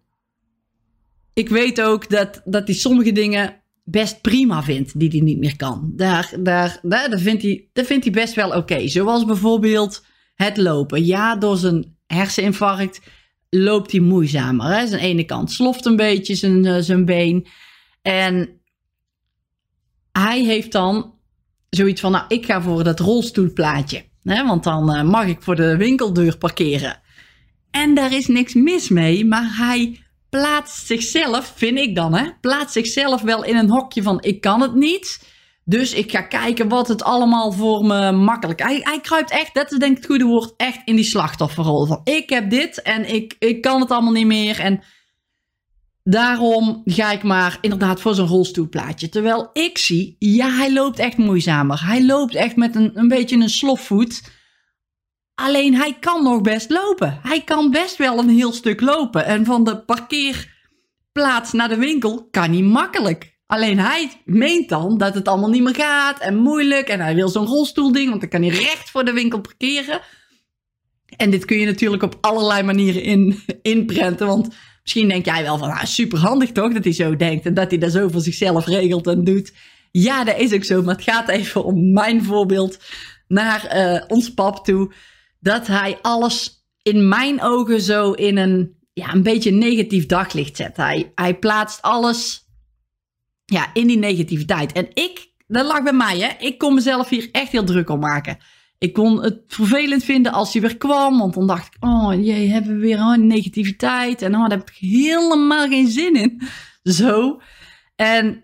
ik 1.32 1.48
weet 1.48 1.80
ook 1.80 2.10
dat, 2.10 2.40
dat 2.44 2.66
hij 2.66 2.76
sommige 2.76 3.12
dingen 3.12 3.62
best 3.84 4.20
prima 4.20 4.62
vindt 4.62 4.98
die 4.98 5.08
hij 5.08 5.20
niet 5.20 5.38
meer 5.38 5.56
kan. 5.56 5.92
Daar, 5.96 6.32
daar, 6.40 6.78
daar, 6.82 7.10
daar, 7.10 7.18
vindt, 7.18 7.42
hij, 7.42 7.68
daar 7.72 7.84
vindt 7.84 8.04
hij 8.04 8.12
best 8.12 8.34
wel 8.34 8.50
oké. 8.50 8.88
Zoals 8.88 9.24
bijvoorbeeld 9.24 10.04
het 10.34 10.56
lopen. 10.56 11.04
Ja, 11.04 11.36
door 11.36 11.56
zijn 11.56 11.96
herseninfarct 12.06 13.00
loopt 13.50 13.92
hij 13.92 14.00
moeizamer. 14.00 14.66
Hè? 14.66 14.86
Zijn 14.86 15.00
ene 15.00 15.24
kant 15.24 15.52
sloft 15.52 15.84
een 15.84 15.96
beetje 15.96 16.34
zijn, 16.34 16.64
uh, 16.64 16.76
zijn 16.78 17.04
been. 17.04 17.46
En 18.02 18.60
hij 20.12 20.44
heeft 20.44 20.72
dan 20.72 21.14
zoiets 21.70 22.00
van, 22.00 22.12
nou, 22.12 22.24
ik 22.28 22.44
ga 22.44 22.62
voor 22.62 22.84
dat 22.84 23.00
rolstoelplaatje. 23.00 24.04
Hè? 24.22 24.46
Want 24.46 24.64
dan 24.64 24.94
uh, 24.94 25.02
mag 25.02 25.26
ik 25.26 25.42
voor 25.42 25.56
de 25.56 25.76
winkeldeur 25.76 26.38
parkeren. 26.38 27.02
En 27.74 27.94
daar 27.94 28.12
is 28.12 28.26
niks 28.26 28.54
mis 28.54 28.88
mee, 28.88 29.24
maar 29.24 29.56
hij 29.56 30.00
plaatst 30.30 30.86
zichzelf, 30.86 31.52
vind 31.56 31.78
ik 31.78 31.94
dan, 31.94 32.14
hè, 32.14 32.30
plaatst 32.40 32.72
zichzelf 32.72 33.22
wel 33.22 33.44
in 33.44 33.56
een 33.56 33.70
hokje 33.70 34.02
van 34.02 34.22
ik 34.22 34.40
kan 34.40 34.60
het 34.60 34.74
niet. 34.74 35.32
Dus 35.64 35.92
ik 35.92 36.10
ga 36.10 36.22
kijken 36.22 36.68
wat 36.68 36.88
het 36.88 37.02
allemaal 37.02 37.52
voor 37.52 37.84
me 37.84 38.12
makkelijk. 38.12 38.62
Hij, 38.62 38.80
hij 38.82 39.00
kruipt 39.00 39.30
echt, 39.30 39.54
dat 39.54 39.72
is 39.72 39.78
denk 39.78 39.90
ik 39.90 39.96
het 39.96 40.06
goede 40.06 40.24
woord, 40.24 40.54
echt 40.56 40.80
in 40.84 40.96
die 40.96 41.04
slachtofferrol. 41.04 41.86
Van 41.86 42.00
ik 42.04 42.30
heb 42.30 42.50
dit 42.50 42.82
en 42.82 43.14
ik, 43.14 43.36
ik 43.38 43.60
kan 43.60 43.80
het 43.80 43.90
allemaal 43.90 44.12
niet 44.12 44.26
meer. 44.26 44.60
En 44.60 44.82
daarom 46.02 46.82
ga 46.84 47.12
ik 47.12 47.22
maar 47.22 47.58
inderdaad 47.60 48.00
voor 48.00 48.14
zo'n 48.14 48.26
rolstoelplaatje. 48.26 49.08
Terwijl 49.08 49.50
ik 49.52 49.78
zie, 49.78 50.16
ja, 50.18 50.50
hij 50.50 50.72
loopt 50.72 50.98
echt 50.98 51.16
moeizamer. 51.16 51.86
Hij 51.86 52.04
loopt 52.04 52.34
echt 52.34 52.56
met 52.56 52.74
een, 52.74 52.90
een 52.94 53.08
beetje 53.08 53.36
een 53.36 53.48
slofvoet. 53.48 54.22
Alleen 55.34 55.74
hij 55.74 55.96
kan 56.00 56.22
nog 56.22 56.40
best 56.40 56.70
lopen. 56.70 57.18
Hij 57.22 57.40
kan 57.44 57.70
best 57.70 57.96
wel 57.96 58.18
een 58.18 58.28
heel 58.28 58.52
stuk 58.52 58.80
lopen. 58.80 59.24
En 59.24 59.44
van 59.44 59.64
de 59.64 59.78
parkeerplaats 59.78 61.52
naar 61.52 61.68
de 61.68 61.76
winkel 61.76 62.28
kan 62.30 62.50
niet 62.50 62.64
makkelijk. 62.64 63.34
Alleen 63.46 63.78
hij 63.78 64.10
meent 64.24 64.68
dan 64.68 64.98
dat 64.98 65.14
het 65.14 65.28
allemaal 65.28 65.50
niet 65.50 65.62
meer 65.62 65.74
gaat 65.74 66.18
en 66.18 66.36
moeilijk. 66.36 66.88
En 66.88 67.00
hij 67.00 67.14
wil 67.14 67.28
zo'n 67.28 67.46
rolstoelding, 67.46 68.08
want 68.08 68.20
dan 68.20 68.30
kan 68.30 68.42
hij 68.42 68.50
recht 68.50 68.90
voor 68.90 69.04
de 69.04 69.12
winkel 69.12 69.40
parkeren. 69.40 70.00
En 71.16 71.30
dit 71.30 71.44
kun 71.44 71.58
je 71.58 71.66
natuurlijk 71.66 72.02
op 72.02 72.18
allerlei 72.20 72.62
manieren 72.62 73.02
in, 73.02 73.42
inprenten. 73.62 74.26
Want 74.26 74.54
misschien 74.82 75.08
denk 75.08 75.24
jij 75.24 75.42
wel 75.42 75.58
van, 75.58 75.70
ah, 75.70 75.84
super 75.84 76.18
handig 76.18 76.52
toch 76.52 76.72
dat 76.72 76.84
hij 76.84 76.92
zo 76.92 77.16
denkt. 77.16 77.46
En 77.46 77.54
dat 77.54 77.70
hij 77.70 77.78
dat 77.78 77.92
zo 77.92 78.08
voor 78.08 78.20
zichzelf 78.20 78.66
regelt 78.66 79.06
en 79.06 79.24
doet. 79.24 79.52
Ja, 79.90 80.24
dat 80.24 80.38
is 80.38 80.52
ook 80.52 80.64
zo. 80.64 80.82
Maar 80.82 80.94
het 80.94 81.04
gaat 81.04 81.28
even 81.28 81.64
om 81.64 81.92
mijn 81.92 82.24
voorbeeld 82.24 82.78
naar 83.28 83.76
uh, 83.76 84.04
ons 84.08 84.34
pap 84.34 84.64
toe 84.64 84.92
dat 85.44 85.66
hij 85.66 85.98
alles 86.02 86.66
in 86.82 87.08
mijn 87.08 87.42
ogen 87.42 87.80
zo 87.80 88.12
in 88.12 88.36
een, 88.36 88.76
ja, 88.92 89.12
een 89.12 89.22
beetje 89.22 89.50
negatief 89.50 90.06
daglicht 90.06 90.56
zet. 90.56 90.76
Hij, 90.76 91.12
hij 91.14 91.38
plaatst 91.38 91.82
alles 91.82 92.48
ja, 93.44 93.70
in 93.72 93.86
die 93.86 93.98
negativiteit. 93.98 94.72
En 94.72 94.88
ik, 94.94 95.28
dat 95.46 95.66
lag 95.66 95.82
bij 95.82 95.92
mij, 95.92 96.18
hè. 96.18 96.46
Ik 96.46 96.58
kon 96.58 96.74
mezelf 96.74 97.08
hier 97.08 97.28
echt 97.32 97.52
heel 97.52 97.64
druk 97.64 97.90
om 97.90 98.00
maken. 98.00 98.38
Ik 98.78 98.92
kon 98.92 99.22
het 99.22 99.42
vervelend 99.46 100.04
vinden 100.04 100.32
als 100.32 100.52
hij 100.52 100.62
weer 100.62 100.76
kwam, 100.76 101.18
want 101.18 101.34
dan 101.34 101.46
dacht 101.46 101.74
ik, 101.74 101.84
oh 101.84 102.24
jee, 102.24 102.48
hebben 102.48 102.74
we 102.74 102.80
weer 102.80 102.98
oh, 102.98 103.16
negativiteit. 103.16 104.22
En 104.22 104.34
oh, 104.34 104.40
daar 104.40 104.58
heb 104.58 104.70
ik 104.70 104.76
helemaal 104.76 105.68
geen 105.68 105.88
zin 105.88 106.14
in. 106.14 106.42
Zo. 106.82 107.40
En 107.96 108.43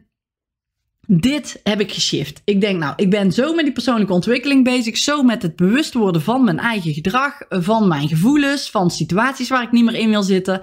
dit 1.18 1.60
heb 1.62 1.80
ik 1.80 1.92
geshift. 1.92 2.42
Ik 2.44 2.60
denk, 2.60 2.78
nou, 2.78 2.92
ik 2.96 3.10
ben 3.10 3.32
zo 3.32 3.54
met 3.54 3.64
die 3.64 3.74
persoonlijke 3.74 4.12
ontwikkeling 4.12 4.64
bezig, 4.64 4.98
zo 4.98 5.22
met 5.22 5.42
het 5.42 5.56
bewust 5.56 5.94
worden 5.94 6.22
van 6.22 6.44
mijn 6.44 6.58
eigen 6.58 6.92
gedrag, 6.92 7.34
van 7.48 7.88
mijn 7.88 8.08
gevoelens, 8.08 8.70
van 8.70 8.90
situaties 8.90 9.48
waar 9.48 9.62
ik 9.62 9.72
niet 9.72 9.84
meer 9.84 9.94
in 9.94 10.10
wil 10.10 10.22
zitten. 10.22 10.62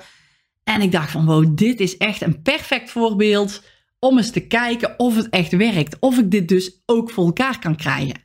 En 0.63 0.81
ik 0.81 0.91
dacht 0.91 1.11
van, 1.11 1.25
wow, 1.25 1.57
dit 1.57 1.79
is 1.79 1.97
echt 1.97 2.21
een 2.21 2.41
perfect 2.41 2.89
voorbeeld 2.89 3.63
om 3.99 4.17
eens 4.17 4.31
te 4.31 4.47
kijken 4.47 4.99
of 4.99 5.15
het 5.15 5.29
echt 5.29 5.51
werkt. 5.51 5.97
Of 5.99 6.17
ik 6.17 6.31
dit 6.31 6.47
dus 6.47 6.81
ook 6.85 7.11
voor 7.11 7.25
elkaar 7.25 7.59
kan 7.59 7.75
krijgen. 7.75 8.23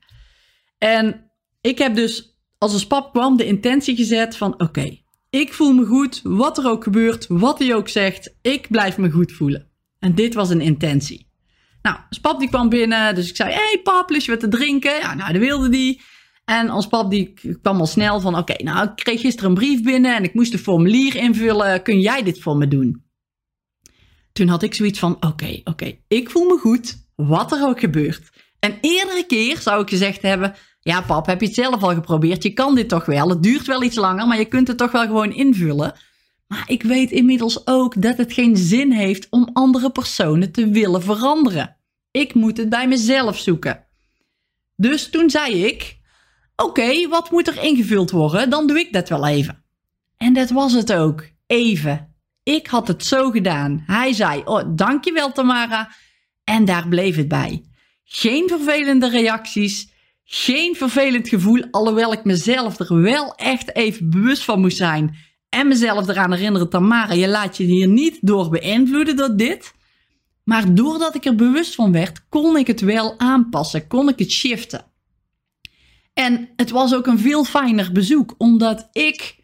En 0.79 1.31
ik 1.61 1.79
heb 1.79 1.95
dus, 1.95 2.37
als 2.59 2.83
een 2.83 2.87
pap 2.87 3.13
kwam, 3.13 3.37
de 3.37 3.47
intentie 3.47 3.97
gezet 3.97 4.37
van, 4.37 4.61
oké, 4.61 4.99
ik 5.31 5.53
voel 5.53 5.73
me 5.73 5.85
goed, 5.85 6.21
wat 6.23 6.59
er 6.59 6.69
ook 6.69 6.83
gebeurt, 6.83 7.27
wat 7.29 7.59
hij 7.59 7.75
ook 7.75 7.89
zegt, 7.89 8.35
ik 8.43 8.69
blijf 8.69 8.99
me 8.99 9.11
goed 9.11 9.33
voelen. 9.33 9.71
En 9.99 10.15
dit 10.15 10.35
was 10.35 10.51
een 10.51 10.61
intentie. 10.61 11.31
Nou, 11.83 11.97
ons 12.09 12.21
pap 12.21 12.39
die 12.39 12.49
kwam 12.49 12.69
binnen, 12.69 13.15
dus 13.15 13.29
ik 13.29 13.37
zei, 13.37 13.53
hey 13.53 13.81
pap, 13.83 14.11
lust 14.11 14.27
je 14.27 14.31
wat 14.31 14.41
te 14.41 14.49
drinken? 14.49 14.99
Ja, 14.99 15.15
nou, 15.15 15.33
dat 15.33 15.41
wilde 15.41 15.69
die. 15.69 16.01
En 16.45 16.73
ons 16.73 16.87
pap 16.87 17.11
die 17.11 17.33
kwam 17.63 17.81
al 17.81 17.87
snel 17.87 18.21
van, 18.21 18.37
oké, 18.37 18.63
nou, 18.63 18.89
ik 18.89 18.97
kreeg 18.97 19.21
gisteren 19.21 19.51
een 19.51 19.57
brief 19.57 19.83
binnen 19.83 20.17
en 20.17 20.25
ik 20.25 20.35
moest 20.35 20.53
een 20.53 20.59
formulier 20.59 21.17
invullen. 21.17 21.83
Kun 21.83 22.01
jij 22.01 22.23
dit 22.23 22.41
voor 22.41 22.57
me 22.57 22.69
doen? 22.69 23.05
Toen 24.33 24.49
had 24.49 24.63
ik 24.63 24.75
zoiets 24.75 24.99
van, 24.99 25.17
oké, 25.21 25.61
oké, 25.65 25.99
ik 26.09 26.31
voel 26.31 26.45
me 26.45 26.59
goed, 26.59 27.07
wat 27.15 27.53
er 27.53 27.67
ook 27.67 27.81
gebeurt. 27.81 28.31
En 28.59 28.79
eerdere 28.81 29.25
keer 29.27 29.59
zou 29.59 29.83
ik 29.83 29.89
gezegd 29.89 30.23
hebben, 30.23 30.55
ja 30.81 31.01
pap, 31.01 31.27
heb 31.27 31.41
je 31.41 31.47
het 31.47 31.55
zelf 31.55 31.83
al 31.83 31.95
geprobeerd? 31.95 32.43
Je 32.43 32.53
kan 32.53 32.75
dit 32.75 32.89
toch 32.89 33.05
wel. 33.05 33.29
Het 33.29 33.43
duurt 33.43 33.67
wel 33.67 33.83
iets 33.83 33.97
langer, 33.97 34.27
maar 34.27 34.39
je 34.39 34.45
kunt 34.45 34.69
het 34.69 34.79
toch 34.79 34.91
wel 34.91 35.07
gewoon 35.07 35.33
invullen. 35.33 35.95
Maar 36.53 36.65
ik 36.67 36.83
weet 36.83 37.11
inmiddels 37.11 37.67
ook 37.67 38.03
dat 38.03 38.17
het 38.17 38.33
geen 38.33 38.57
zin 38.57 38.93
heeft 38.93 39.27
om 39.31 39.51
andere 39.53 39.91
personen 39.91 40.53
te 40.53 40.69
willen 40.69 41.03
veranderen. 41.03 41.77
Ik 42.11 42.35
moet 42.35 42.57
het 42.57 42.69
bij 42.69 42.89
mezelf 42.89 43.39
zoeken. 43.39 43.87
Dus 44.77 45.11
toen 45.11 45.31
zei 45.31 45.65
ik: 45.65 45.99
Oké, 46.57 47.09
wat 47.09 47.31
moet 47.31 47.49
er 47.49 47.63
ingevuld 47.63 48.11
worden? 48.11 48.51
Dan 48.51 48.67
doe 48.67 48.79
ik 48.79 48.93
dat 48.93 49.09
wel 49.09 49.27
even. 49.27 49.65
En 50.17 50.33
dat 50.33 50.51
was 50.51 50.73
het 50.73 50.93
ook. 50.93 51.25
Even. 51.47 52.15
Ik 52.43 52.67
had 52.67 52.89
het 52.89 53.05
zo 53.05 53.31
gedaan. 53.31 53.83
Hij 53.87 54.13
zei: 54.13 54.43
Oh, 54.45 54.63
dankjewel 54.77 55.33
Tamara. 55.33 55.93
En 56.45 56.65
daar 56.65 56.89
bleef 56.89 57.17
het 57.17 57.29
bij. 57.29 57.65
Geen 58.05 58.49
vervelende 58.49 59.09
reacties. 59.09 59.91
Geen 60.25 60.75
vervelend 60.75 61.29
gevoel, 61.29 61.65
alhoewel 61.71 62.13
ik 62.13 62.25
mezelf 62.25 62.79
er 62.79 63.03
wel 63.03 63.35
echt 63.35 63.77
even 63.77 64.11
bewust 64.11 64.45
van 64.45 64.61
moest 64.61 64.77
zijn 64.77 65.31
en 65.53 65.69
mezelf 65.69 66.09
eraan 66.09 66.33
herinneren, 66.33 66.69
Tamara, 66.69 67.13
je 67.13 67.29
laat 67.29 67.57
je 67.57 67.65
hier 67.65 67.89
niet 67.89 68.19
door 68.21 68.49
beïnvloeden 68.49 69.17
door 69.17 69.37
dit. 69.37 69.75
Maar 70.45 70.75
doordat 70.75 71.15
ik 71.15 71.25
er 71.25 71.35
bewust 71.35 71.75
van 71.75 71.93
werd, 71.93 72.29
kon 72.29 72.57
ik 72.57 72.67
het 72.67 72.81
wel 72.81 73.19
aanpassen, 73.19 73.87
kon 73.87 74.09
ik 74.09 74.19
het 74.19 74.31
shiften. 74.31 74.85
En 76.13 76.49
het 76.57 76.71
was 76.71 76.95
ook 76.95 77.07
een 77.07 77.19
veel 77.19 77.45
fijner 77.45 77.93
bezoek, 77.93 78.35
omdat 78.39 78.89
ik 78.93 79.37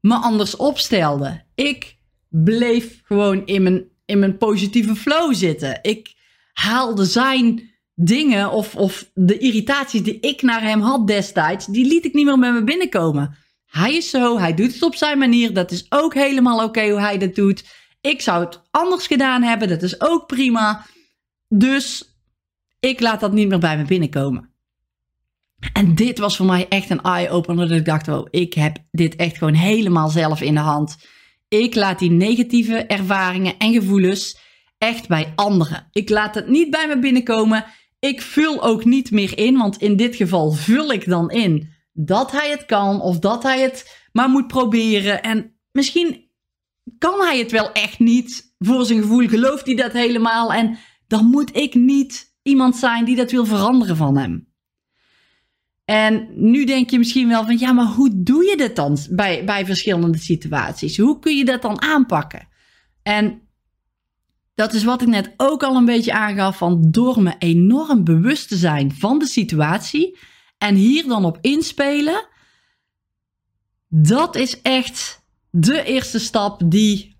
me 0.00 0.14
anders 0.14 0.56
opstelde. 0.56 1.42
Ik 1.54 1.96
bleef 2.28 3.00
gewoon 3.04 3.46
in 3.46 3.62
mijn, 3.62 3.84
in 4.04 4.18
mijn 4.18 4.36
positieve 4.36 4.94
flow 4.94 5.34
zitten. 5.34 5.78
Ik 5.82 6.14
haalde 6.52 7.04
zijn 7.04 7.70
dingen 7.94 8.50
of, 8.50 8.76
of 8.76 9.10
de 9.14 9.38
irritaties 9.38 10.02
die 10.02 10.20
ik 10.20 10.42
naar 10.42 10.62
hem 10.62 10.80
had 10.80 11.06
destijds, 11.06 11.66
die 11.66 11.86
liet 11.86 12.04
ik 12.04 12.14
niet 12.14 12.24
meer 12.24 12.38
bij 12.38 12.52
me 12.52 12.64
binnenkomen. 12.64 13.36
Hij 13.76 13.96
is 13.96 14.10
zo, 14.10 14.38
hij 14.38 14.54
doet 14.54 14.72
het 14.72 14.82
op 14.82 14.94
zijn 14.94 15.18
manier. 15.18 15.52
Dat 15.52 15.70
is 15.70 15.86
ook 15.88 16.14
helemaal 16.14 16.64
oké 16.64 16.90
hoe 16.90 17.00
hij 17.00 17.18
dat 17.18 17.34
doet. 17.34 17.64
Ik 18.00 18.20
zou 18.20 18.44
het 18.44 18.62
anders 18.70 19.06
gedaan 19.06 19.42
hebben, 19.42 19.68
dat 19.68 19.82
is 19.82 20.00
ook 20.00 20.26
prima. 20.26 20.86
Dus 21.48 22.16
ik 22.80 23.00
laat 23.00 23.20
dat 23.20 23.32
niet 23.32 23.48
meer 23.48 23.58
bij 23.58 23.76
me 23.76 23.84
binnenkomen. 23.84 24.50
En 25.72 25.94
dit 25.94 26.18
was 26.18 26.36
voor 26.36 26.46
mij 26.46 26.68
echt 26.68 26.90
een 26.90 27.02
eye-opener. 27.02 27.68
Dat 27.68 27.78
ik 27.78 27.84
dacht, 27.84 28.08
oh, 28.08 28.26
ik 28.30 28.54
heb 28.54 28.78
dit 28.90 29.16
echt 29.16 29.38
gewoon 29.38 29.54
helemaal 29.54 30.08
zelf 30.08 30.40
in 30.40 30.54
de 30.54 30.60
hand. 30.60 30.96
Ik 31.48 31.74
laat 31.74 31.98
die 31.98 32.10
negatieve 32.10 32.86
ervaringen 32.86 33.58
en 33.58 33.72
gevoelens 33.72 34.38
echt 34.78 35.08
bij 35.08 35.32
anderen. 35.34 35.88
Ik 35.92 36.08
laat 36.08 36.34
het 36.34 36.48
niet 36.48 36.70
bij 36.70 36.88
me 36.88 36.98
binnenkomen. 36.98 37.64
Ik 37.98 38.22
vul 38.22 38.62
ook 38.62 38.84
niet 38.84 39.10
meer 39.10 39.38
in, 39.38 39.56
want 39.56 39.76
in 39.76 39.96
dit 39.96 40.16
geval 40.16 40.50
vul 40.50 40.92
ik 40.92 41.08
dan 41.08 41.30
in 41.30 41.74
dat 41.96 42.32
hij 42.32 42.50
het 42.50 42.66
kan 42.66 43.00
of 43.00 43.18
dat 43.18 43.42
hij 43.42 43.60
het 43.60 44.06
maar 44.12 44.28
moet 44.28 44.46
proberen. 44.46 45.22
En 45.22 45.56
misschien 45.72 46.30
kan 46.98 47.20
hij 47.20 47.38
het 47.38 47.50
wel 47.50 47.72
echt 47.72 47.98
niet 47.98 48.54
voor 48.58 48.84
zijn 48.84 49.00
gevoel, 49.00 49.28
gelooft 49.28 49.66
hij 49.66 49.74
dat 49.74 49.92
helemaal. 49.92 50.52
En 50.52 50.78
dan 51.06 51.24
moet 51.24 51.56
ik 51.56 51.74
niet 51.74 52.34
iemand 52.42 52.76
zijn 52.76 53.04
die 53.04 53.16
dat 53.16 53.30
wil 53.30 53.44
veranderen 53.46 53.96
van 53.96 54.16
hem. 54.16 54.54
En 55.84 56.28
nu 56.34 56.64
denk 56.64 56.90
je 56.90 56.98
misschien 56.98 57.28
wel 57.28 57.44
van 57.44 57.58
ja, 57.58 57.72
maar 57.72 57.86
hoe 57.86 58.22
doe 58.22 58.44
je 58.44 58.56
dit 58.56 58.76
dan 58.76 58.98
bij, 59.10 59.44
bij 59.44 59.66
verschillende 59.66 60.18
situaties? 60.18 60.98
Hoe 60.98 61.18
kun 61.18 61.36
je 61.36 61.44
dat 61.44 61.62
dan 61.62 61.82
aanpakken? 61.82 62.48
En 63.02 63.40
dat 64.54 64.72
is 64.72 64.84
wat 64.84 65.02
ik 65.02 65.08
net 65.08 65.34
ook 65.36 65.62
al 65.62 65.76
een 65.76 65.84
beetje 65.84 66.12
aangaf 66.12 66.56
van 66.56 66.90
door 66.90 67.22
me 67.22 67.34
enorm 67.38 68.04
bewust 68.04 68.48
te 68.48 68.56
zijn 68.56 68.92
van 68.92 69.18
de 69.18 69.26
situatie 69.26 70.18
en 70.66 70.74
hier 70.74 71.06
dan 71.06 71.24
op 71.24 71.38
inspelen, 71.40 72.28
dat 73.88 74.36
is 74.36 74.62
echt 74.62 75.24
de 75.50 75.84
eerste 75.84 76.18
stap 76.18 76.60
die 76.64 77.16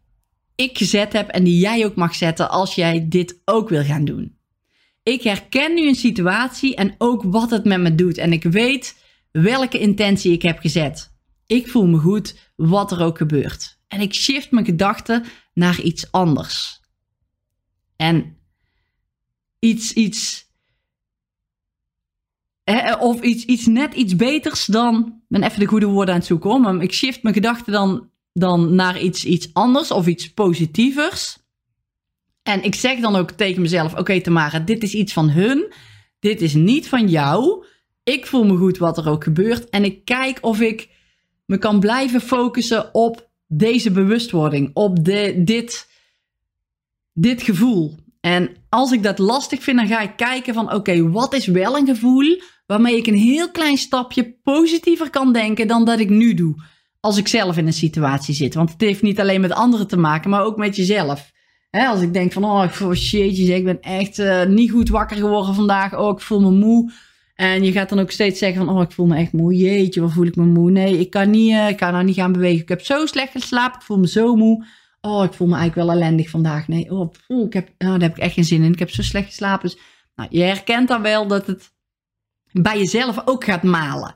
ik 0.55 0.79
gezet 0.79 1.12
heb 1.12 1.29
en 1.29 1.45
die 1.45 1.59
jij 1.59 1.85
ook 1.85 1.95
mag 1.95 2.15
zetten 2.15 2.50
als 2.50 2.75
jij 2.75 3.09
dit 3.09 3.41
ook 3.45 3.69
wil 3.69 3.85
gaan 3.85 4.05
doen. 4.05 4.38
Ik 5.03 5.23
herken 5.23 5.75
nu 5.75 5.88
een 5.88 5.95
situatie 5.95 6.75
en 6.76 6.95
ook 6.99 7.23
wat 7.23 7.50
het 7.50 7.65
met 7.65 7.81
me 7.81 7.95
doet. 7.95 8.19
En 8.19 8.33
ik 8.33 8.43
weet 8.43 8.97
welke 9.31 9.79
intentie 9.79 10.33
ik 10.33 10.43
heb 10.43 10.59
gezet. 10.59 11.15
Ik 11.47 11.69
voel 11.69 11.87
me 11.87 11.99
goed, 11.99 12.53
wat 12.57 12.93
er 12.93 13.03
ook 13.03 13.17
gebeurt. 13.17 13.79
En 13.88 14.00
ik 14.00 14.15
shift 14.15 14.50
mijn 14.50 14.65
gedachten 14.65 15.25
naar 15.55 15.81
iets 15.81 16.12
anders. 16.12 16.81
En 17.97 18.37
iets, 19.59 19.93
iets 19.93 20.46
of 22.99 23.20
iets, 23.20 23.44
iets 23.44 23.66
net 23.66 23.94
iets 23.94 24.16
beters 24.16 24.64
dan. 24.64 25.20
Ben 25.28 25.42
even 25.42 25.61
de 25.61 25.66
goede 25.66 25.87
woorden 25.87 26.14
aan 26.14 26.20
het 26.20 26.28
zoeken 26.28 26.50
hoor. 26.50 26.61
Maar 26.61 26.82
ik 26.82 26.92
shift 26.92 27.23
mijn 27.23 27.35
gedachten 27.35 27.73
dan, 27.73 28.11
dan 28.32 28.75
naar 28.75 29.00
iets, 29.00 29.25
iets 29.25 29.49
anders 29.52 29.90
of 29.90 30.06
iets 30.06 30.32
positievers. 30.32 31.38
En 32.42 32.62
ik 32.62 32.75
zeg 32.75 33.00
dan 33.00 33.16
ook 33.16 33.30
tegen 33.30 33.62
mezelf: 33.62 33.94
Oké, 33.94 34.20
Tamara, 34.20 34.58
dit 34.58 34.82
is 34.82 34.94
iets 34.94 35.12
van 35.12 35.30
hun. 35.30 35.73
Dit 36.18 36.40
is 36.40 36.54
niet 36.54 36.88
van 36.88 37.08
jou. 37.08 37.64
Ik 38.02 38.26
voel 38.26 38.44
me 38.44 38.56
goed 38.56 38.78
wat 38.78 38.99
er 38.99 39.08
ook 39.08 39.25
gebeurt. 39.25 39.68
En 39.68 39.85
ik 39.85 40.04
kijk 40.04 40.38
of 40.40 40.61
ik 40.61 40.88
me 41.44 41.58
kan 41.58 41.80
blijven 41.80 42.20
focussen 42.20 42.94
op 42.94 43.28
deze 43.46 43.90
bewustwording. 43.90 44.70
Op 44.73 45.04
de, 45.04 45.42
dit, 45.44 45.88
dit 47.12 47.42
gevoel. 47.42 47.94
En 48.20 48.56
als 48.68 48.92
ik 48.92 49.02
dat 49.02 49.18
lastig 49.18 49.62
vind, 49.62 49.76
dan 49.76 49.87
ga 49.87 50.00
ik 50.00 50.16
kijken 50.16 50.54
van 50.54 50.73
oké, 50.75 51.11
wat 51.11 51.35
is 51.35 51.46
wel 51.46 51.76
een 51.76 51.87
gevoel 51.87 52.40
waarmee 52.66 52.96
ik 52.96 53.06
een 53.06 53.18
heel 53.18 53.50
klein 53.50 53.76
stapje 53.76 54.37
positiever 54.42 55.11
kan 55.11 55.32
denken 55.32 55.68
dan 55.68 55.85
dat 55.85 55.99
ik 55.99 56.08
nu 56.08 56.35
doe. 56.35 56.54
Als 57.00 57.16
ik 57.16 57.28
zelf 57.28 57.56
in 57.56 57.66
een 57.66 57.73
situatie 57.73 58.35
zit. 58.35 58.54
Want 58.54 58.73
het 58.73 58.80
heeft 58.80 59.02
niet 59.02 59.20
alleen 59.20 59.40
met 59.40 59.52
anderen 59.52 59.87
te 59.87 59.96
maken, 59.96 60.30
maar 60.30 60.44
ook 60.44 60.56
met 60.56 60.76
jezelf. 60.76 61.32
als 61.70 62.00
ik 62.00 62.12
denk 62.12 62.32
van, 62.32 62.44
oh, 62.44 62.92
shit, 62.92 63.38
ik 63.38 63.64
ben 63.64 63.80
echt 63.80 64.18
uh, 64.18 64.44
niet 64.44 64.70
goed 64.70 64.88
wakker 64.88 65.16
geworden 65.16 65.54
vandaag. 65.54 65.99
Oh, 65.99 66.12
ik 66.12 66.20
voel 66.20 66.40
me 66.40 66.50
moe. 66.50 66.92
En 67.35 67.64
je 67.64 67.73
gaat 67.73 67.88
dan 67.88 67.99
ook 67.99 68.11
steeds 68.11 68.38
zeggen 68.38 68.64
van, 68.64 68.76
oh, 68.76 68.82
ik 68.82 68.92
voel 68.92 69.06
me 69.06 69.16
echt 69.16 69.32
moe. 69.32 69.54
Jeetje, 69.54 70.00
wat 70.00 70.12
voel 70.12 70.26
ik 70.26 70.37
me 70.37 70.44
moe? 70.44 70.70
Nee, 70.70 70.99
ik 70.99 71.11
kan, 71.11 71.30
niet, 71.30 71.50
uh, 71.50 71.68
ik 71.68 71.76
kan 71.76 71.92
nou 71.92 72.04
niet 72.04 72.14
gaan 72.14 72.32
bewegen. 72.32 72.62
Ik 72.62 72.68
heb 72.68 72.80
zo 72.80 73.06
slecht 73.06 73.32
geslapen, 73.32 73.78
ik 73.78 73.87
voel 73.87 73.99
me 73.99 74.08
zo 74.08 74.37
moe. 74.37 74.66
Oh, 75.00 75.25
ik 75.25 75.32
voel 75.32 75.49
me 75.49 75.56
eigenlijk 75.56 75.88
wel 75.88 75.96
ellendig 75.96 76.30
vandaag. 76.30 76.68
Nee, 76.68 76.90
oh, 76.90 77.12
ik 77.26 77.52
heb, 77.52 77.68
oh, 77.68 77.88
daar 77.88 78.00
heb 78.00 78.16
ik 78.16 78.23
echt 78.23 78.35
geen 78.35 78.44
zin 78.44 78.62
in. 78.62 78.73
Ik 78.73 78.78
heb 78.78 78.90
zo 78.90 79.02
slecht 79.02 79.26
geslapen. 79.26 79.68
Dus, 79.68 79.78
nou, 80.14 80.28
je 80.32 80.42
herkent 80.42 80.88
dan 80.88 81.02
wel 81.02 81.26
dat 81.26 81.46
het 81.46 81.75
bij 82.63 82.79
jezelf 82.79 83.23
ook 83.25 83.45
gaat 83.45 83.63
malen. 83.63 84.15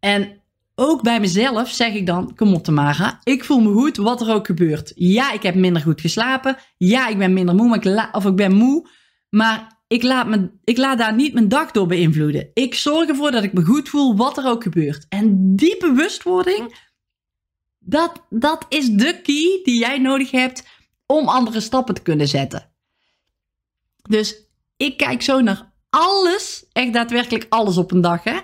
En 0.00 0.40
ook 0.74 1.02
bij 1.02 1.20
mezelf 1.20 1.70
zeg 1.70 1.94
ik 1.94 2.06
dan: 2.06 2.34
Kom 2.34 2.54
op, 2.54 2.64
Tamara. 2.64 3.20
Ik 3.24 3.44
voel 3.44 3.60
me 3.60 3.72
goed, 3.72 3.96
wat 3.96 4.20
er 4.20 4.34
ook 4.34 4.46
gebeurt. 4.46 4.92
Ja, 4.94 5.32
ik 5.32 5.42
heb 5.42 5.54
minder 5.54 5.82
goed 5.82 6.00
geslapen. 6.00 6.56
Ja, 6.76 7.08
ik 7.08 7.18
ben 7.18 7.32
minder 7.32 7.54
moe, 7.54 8.08
of 8.12 8.24
ik 8.24 8.36
ben 8.36 8.54
moe. 8.54 8.88
Maar 9.30 9.78
ik 9.86 10.02
laat, 10.02 10.26
me, 10.26 10.50
ik 10.64 10.76
laat 10.76 10.98
daar 10.98 11.14
niet 11.14 11.32
mijn 11.34 11.48
dag 11.48 11.70
door 11.70 11.86
beïnvloeden. 11.86 12.50
Ik 12.54 12.74
zorg 12.74 13.08
ervoor 13.08 13.30
dat 13.30 13.42
ik 13.42 13.52
me 13.52 13.64
goed 13.64 13.88
voel, 13.88 14.16
wat 14.16 14.38
er 14.38 14.46
ook 14.46 14.62
gebeurt. 14.62 15.06
En 15.08 15.56
die 15.56 15.76
bewustwording, 15.76 16.88
dat, 17.78 18.26
dat 18.30 18.66
is 18.68 18.90
de 18.90 19.20
key 19.22 19.60
die 19.62 19.78
jij 19.78 19.98
nodig 19.98 20.30
hebt 20.30 20.66
om 21.06 21.28
andere 21.28 21.60
stappen 21.60 21.94
te 21.94 22.02
kunnen 22.02 22.28
zetten. 22.28 22.70
Dus 24.08 24.46
ik 24.76 24.96
kijk 24.96 25.22
zo 25.22 25.40
naar 25.40 25.69
alles, 25.90 26.66
echt 26.72 26.92
daadwerkelijk 26.92 27.46
alles 27.48 27.76
op 27.76 27.92
een 27.92 28.00
dag. 28.00 28.24
Hè? 28.24 28.38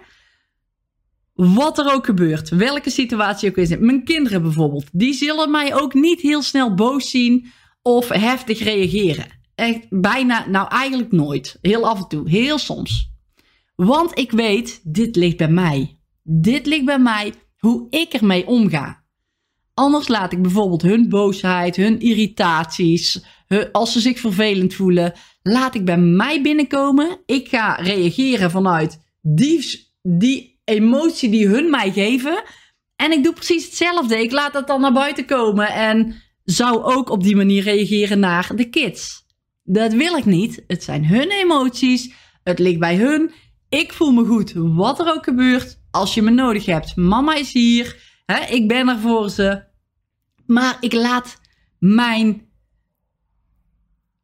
Wat 1.34 1.78
er 1.78 1.92
ook 1.92 2.04
gebeurt, 2.04 2.48
welke 2.48 2.90
situatie 2.90 3.48
ook 3.48 3.56
is. 3.56 3.76
Mijn 3.78 4.04
kinderen 4.04 4.42
bijvoorbeeld, 4.42 4.88
die 4.92 5.14
zullen 5.14 5.50
mij 5.50 5.74
ook 5.74 5.94
niet 5.94 6.20
heel 6.20 6.42
snel 6.42 6.74
boos 6.74 7.10
zien 7.10 7.52
of 7.82 8.08
heftig 8.08 8.58
reageren. 8.58 9.26
Echt 9.54 9.86
bijna, 9.90 10.48
nou 10.48 10.68
eigenlijk 10.68 11.12
nooit. 11.12 11.58
Heel 11.60 11.88
af 11.88 11.98
en 11.98 12.08
toe, 12.08 12.30
heel 12.30 12.58
soms. 12.58 13.10
Want 13.74 14.18
ik 14.18 14.30
weet, 14.30 14.80
dit 14.82 15.16
ligt 15.16 15.36
bij 15.36 15.48
mij. 15.48 15.98
Dit 16.22 16.66
ligt 16.66 16.84
bij 16.84 16.98
mij 16.98 17.34
hoe 17.58 17.86
ik 17.90 18.12
ermee 18.12 18.46
omga. 18.46 19.04
Anders 19.78 20.08
laat 20.08 20.32
ik 20.32 20.42
bijvoorbeeld 20.42 20.82
hun 20.82 21.08
boosheid, 21.08 21.76
hun 21.76 22.00
irritaties, 22.00 23.24
als 23.72 23.92
ze 23.92 24.00
zich 24.00 24.18
vervelend 24.18 24.74
voelen, 24.74 25.12
laat 25.42 25.74
ik 25.74 25.84
bij 25.84 25.98
mij 25.98 26.42
binnenkomen. 26.42 27.18
Ik 27.26 27.48
ga 27.48 27.74
reageren 27.74 28.50
vanuit 28.50 29.00
die, 29.20 29.90
die 30.02 30.60
emotie 30.64 31.30
die 31.30 31.46
hun 31.46 31.70
mij 31.70 31.92
geven. 31.92 32.42
En 32.96 33.12
ik 33.12 33.24
doe 33.24 33.32
precies 33.32 33.64
hetzelfde. 33.64 34.22
Ik 34.22 34.32
laat 34.32 34.52
dat 34.52 34.66
dan 34.66 34.80
naar 34.80 34.92
buiten 34.92 35.24
komen 35.24 35.68
en 35.68 36.22
zou 36.44 36.82
ook 36.82 37.10
op 37.10 37.22
die 37.22 37.36
manier 37.36 37.62
reageren 37.62 38.18
naar 38.18 38.50
de 38.54 38.68
kids. 38.70 39.24
Dat 39.62 39.92
wil 39.92 40.16
ik 40.16 40.24
niet. 40.24 40.64
Het 40.66 40.84
zijn 40.84 41.06
hun 41.06 41.30
emoties. 41.30 42.12
Het 42.42 42.58
ligt 42.58 42.78
bij 42.78 42.96
hun. 42.96 43.30
Ik 43.68 43.92
voel 43.92 44.12
me 44.12 44.24
goed, 44.24 44.52
wat 44.54 45.00
er 45.00 45.14
ook 45.14 45.24
gebeurt. 45.24 45.78
Als 45.90 46.14
je 46.14 46.22
me 46.22 46.30
nodig 46.30 46.66
hebt, 46.66 46.96
mama 46.96 47.34
is 47.34 47.52
hier. 47.52 48.05
Hè, 48.26 48.44
ik 48.54 48.68
ben 48.68 48.88
er 48.88 48.98
voor 48.98 49.30
ze. 49.30 49.64
Maar 50.46 50.76
ik 50.80 50.92
laat 50.92 51.40
mijn 51.78 52.48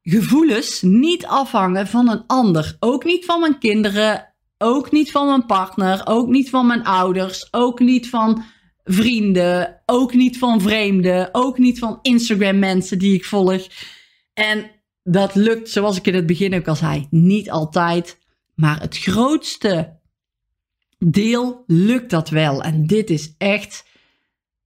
gevoelens 0.03 0.83
niet 0.83 1.27
afhangen 1.27 1.87
van 1.87 2.11
een 2.11 2.27
ander. 2.27 2.77
Ook 2.79 3.05
niet 3.05 3.25
van 3.25 3.41
mijn 3.41 3.59
kinderen, 3.59 4.35
ook 4.59 4.91
niet 4.91 5.11
van 5.11 5.27
mijn 5.27 5.47
partner, 5.47 6.07
ook 6.07 6.29
niet 6.29 6.51
van 6.51 6.67
mijn 6.67 6.85
ouders, 6.85 7.53
ook 7.53 7.81
niet 7.81 8.09
van 8.09 8.45
vrienden, 8.85 9.83
ook 9.87 10.15
niet 10.15 10.39
van 10.39 10.61
vreemden, 10.61 11.29
ook 11.33 11.59
niet 11.59 11.79
van 11.79 11.99
Instagram 12.03 12.59
mensen 12.59 12.99
die 12.99 13.15
ik 13.15 13.25
volg. 13.25 13.67
En 14.35 14.71
dat 15.03 15.35
lukt, 15.35 15.71
zoals 15.71 15.97
ik 15.97 16.07
in 16.07 16.15
het 16.15 16.27
begin 16.27 16.55
ook 16.55 16.69
al 16.69 16.77
zei, 16.77 17.07
niet 17.11 17.51
altijd. 17.51 18.19
Maar 18.55 18.81
het 18.81 18.99
grootste 18.99 19.99
deel 20.99 21.65
lukt 21.67 22.11
dat 22.11 22.29
wel. 22.29 22.63
En 22.63 22.87
dit 22.87 23.11
is 23.11 23.35
echt, 23.39 23.85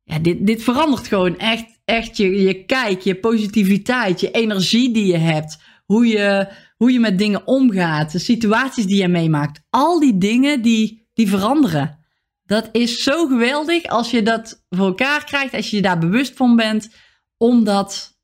ja, 0.07 0.19
dit, 0.19 0.47
dit 0.47 0.63
verandert 0.63 1.07
gewoon 1.07 1.39
echt 1.39 1.77
echt 1.87 2.17
je, 2.17 2.43
je 2.43 2.65
kijk, 2.65 3.01
je 3.01 3.15
positiviteit, 3.15 4.21
je 4.21 4.31
energie 4.31 4.93
die 4.93 5.07
je 5.07 5.17
hebt, 5.17 5.59
hoe 5.85 6.07
je, 6.07 6.53
hoe 6.77 6.93
je 6.93 7.01
met 7.01 7.19
dingen 7.19 7.47
omgaat, 7.47 8.13
de 8.13 8.19
situaties 8.19 8.87
die 8.87 9.01
je 9.01 9.09
meemaakt. 9.09 9.61
Al 9.71 10.01
die 10.01 10.19
dingen 10.19 10.63
die, 10.63 11.09
die 11.15 11.29
veranderen. 11.29 11.99
Dat 12.45 12.69
is 12.73 13.03
zo 13.03 13.27
geweldig 13.27 13.85
als 13.85 14.11
je 14.11 14.23
dat 14.23 14.65
voor 14.69 14.87
elkaar 14.87 15.25
krijgt, 15.25 15.55
als 15.55 15.71
je 15.71 15.77
je 15.77 15.83
daar 15.83 15.99
bewust 15.99 16.37
van 16.37 16.57
bent, 16.57 16.95
om 17.37 17.65
dat, 17.65 18.19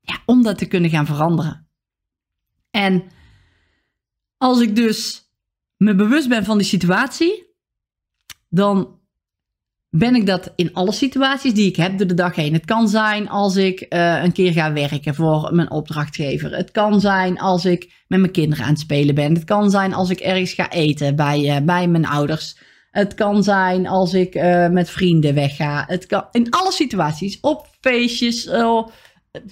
ja, 0.00 0.22
om 0.26 0.42
dat 0.42 0.58
te 0.58 0.66
kunnen 0.66 0.90
gaan 0.90 1.06
veranderen. 1.06 1.68
En 2.70 3.04
als 4.36 4.60
ik 4.60 4.76
dus 4.76 5.30
me 5.76 5.94
bewust 5.94 6.28
ben 6.28 6.44
van 6.44 6.58
die 6.58 6.66
situatie, 6.66 7.54
dan 8.48 8.95
ben 9.90 10.14
ik 10.14 10.26
dat 10.26 10.52
in 10.56 10.72
alle 10.72 10.92
situaties 10.92 11.54
die 11.54 11.68
ik 11.68 11.76
heb 11.76 11.98
door 11.98 12.06
de 12.06 12.14
dag 12.14 12.34
heen. 12.34 12.52
Het 12.52 12.64
kan 12.64 12.88
zijn 12.88 13.28
als 13.28 13.56
ik 13.56 13.86
uh, 13.88 14.22
een 14.22 14.32
keer 14.32 14.52
ga 14.52 14.72
werken 14.72 15.14
voor 15.14 15.54
mijn 15.54 15.70
opdrachtgever. 15.70 16.56
Het 16.56 16.70
kan 16.70 17.00
zijn 17.00 17.38
als 17.38 17.64
ik 17.64 18.04
met 18.08 18.20
mijn 18.20 18.32
kinderen 18.32 18.64
aan 18.64 18.70
het 18.70 18.80
spelen 18.80 19.14
ben. 19.14 19.34
Het 19.34 19.44
kan 19.44 19.70
zijn 19.70 19.94
als 19.94 20.10
ik 20.10 20.20
ergens 20.20 20.52
ga 20.52 20.70
eten 20.70 21.16
bij, 21.16 21.40
uh, 21.40 21.56
bij 21.64 21.88
mijn 21.88 22.06
ouders. 22.06 22.56
Het 22.90 23.14
kan 23.14 23.42
zijn 23.42 23.86
als 23.86 24.14
ik 24.14 24.34
uh, 24.34 24.68
met 24.68 24.90
vrienden 24.90 25.34
wegga. 25.34 25.84
Het 25.86 26.06
kan 26.06 26.24
in 26.30 26.50
alle 26.50 26.72
situaties. 26.72 27.40
Op 27.40 27.66
feestjes. 27.80 28.48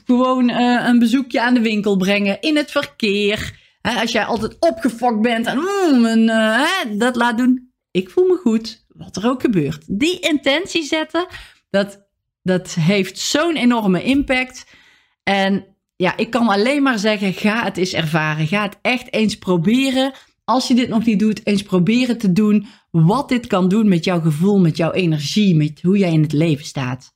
gewoon 0.04 0.50
een 0.50 0.98
bezoekje 0.98 1.40
aan 1.40 1.54
de 1.54 1.60
winkel 1.60 1.96
brengen. 1.96 2.40
In 2.40 2.56
het 2.56 2.70
verkeer. 2.70 3.58
als 3.82 4.12
jij 4.12 4.24
altijd 4.24 4.56
opgefokt 4.58 5.20
bent 5.20 5.46
en 5.46 5.58
mm, 5.58 6.26
dat 6.98 7.16
laat 7.16 7.38
doen. 7.38 7.72
Ik 7.90 8.10
voel 8.10 8.26
me 8.26 8.36
goed 8.36 8.83
wat 8.94 9.16
er 9.16 9.28
ook 9.28 9.40
gebeurt. 9.40 9.98
Die 9.98 10.20
intentie 10.20 10.84
zetten, 10.84 11.26
dat, 11.70 12.08
dat 12.42 12.74
heeft 12.74 13.18
zo'n 13.18 13.56
enorme 13.56 14.02
impact. 14.02 14.66
En 15.22 15.66
ja, 15.96 16.16
ik 16.16 16.30
kan 16.30 16.48
alleen 16.48 16.82
maar 16.82 16.98
zeggen, 16.98 17.32
ga 17.32 17.64
het 17.64 17.76
eens 17.76 17.92
ervaren. 17.92 18.46
Ga 18.46 18.62
het 18.62 18.78
echt 18.82 19.12
eens 19.12 19.38
proberen. 19.38 20.12
Als 20.44 20.68
je 20.68 20.74
dit 20.74 20.88
nog 20.88 21.04
niet 21.04 21.18
doet, 21.18 21.46
eens 21.46 21.62
proberen 21.62 22.18
te 22.18 22.32
doen 22.32 22.66
wat 22.90 23.28
dit 23.28 23.46
kan 23.46 23.68
doen 23.68 23.88
met 23.88 24.04
jouw 24.04 24.20
gevoel, 24.20 24.58
met 24.58 24.76
jouw 24.76 24.92
energie, 24.92 25.54
met 25.56 25.82
hoe 25.82 25.98
jij 25.98 26.12
in 26.12 26.22
het 26.22 26.32
leven 26.32 26.64
staat. 26.64 27.14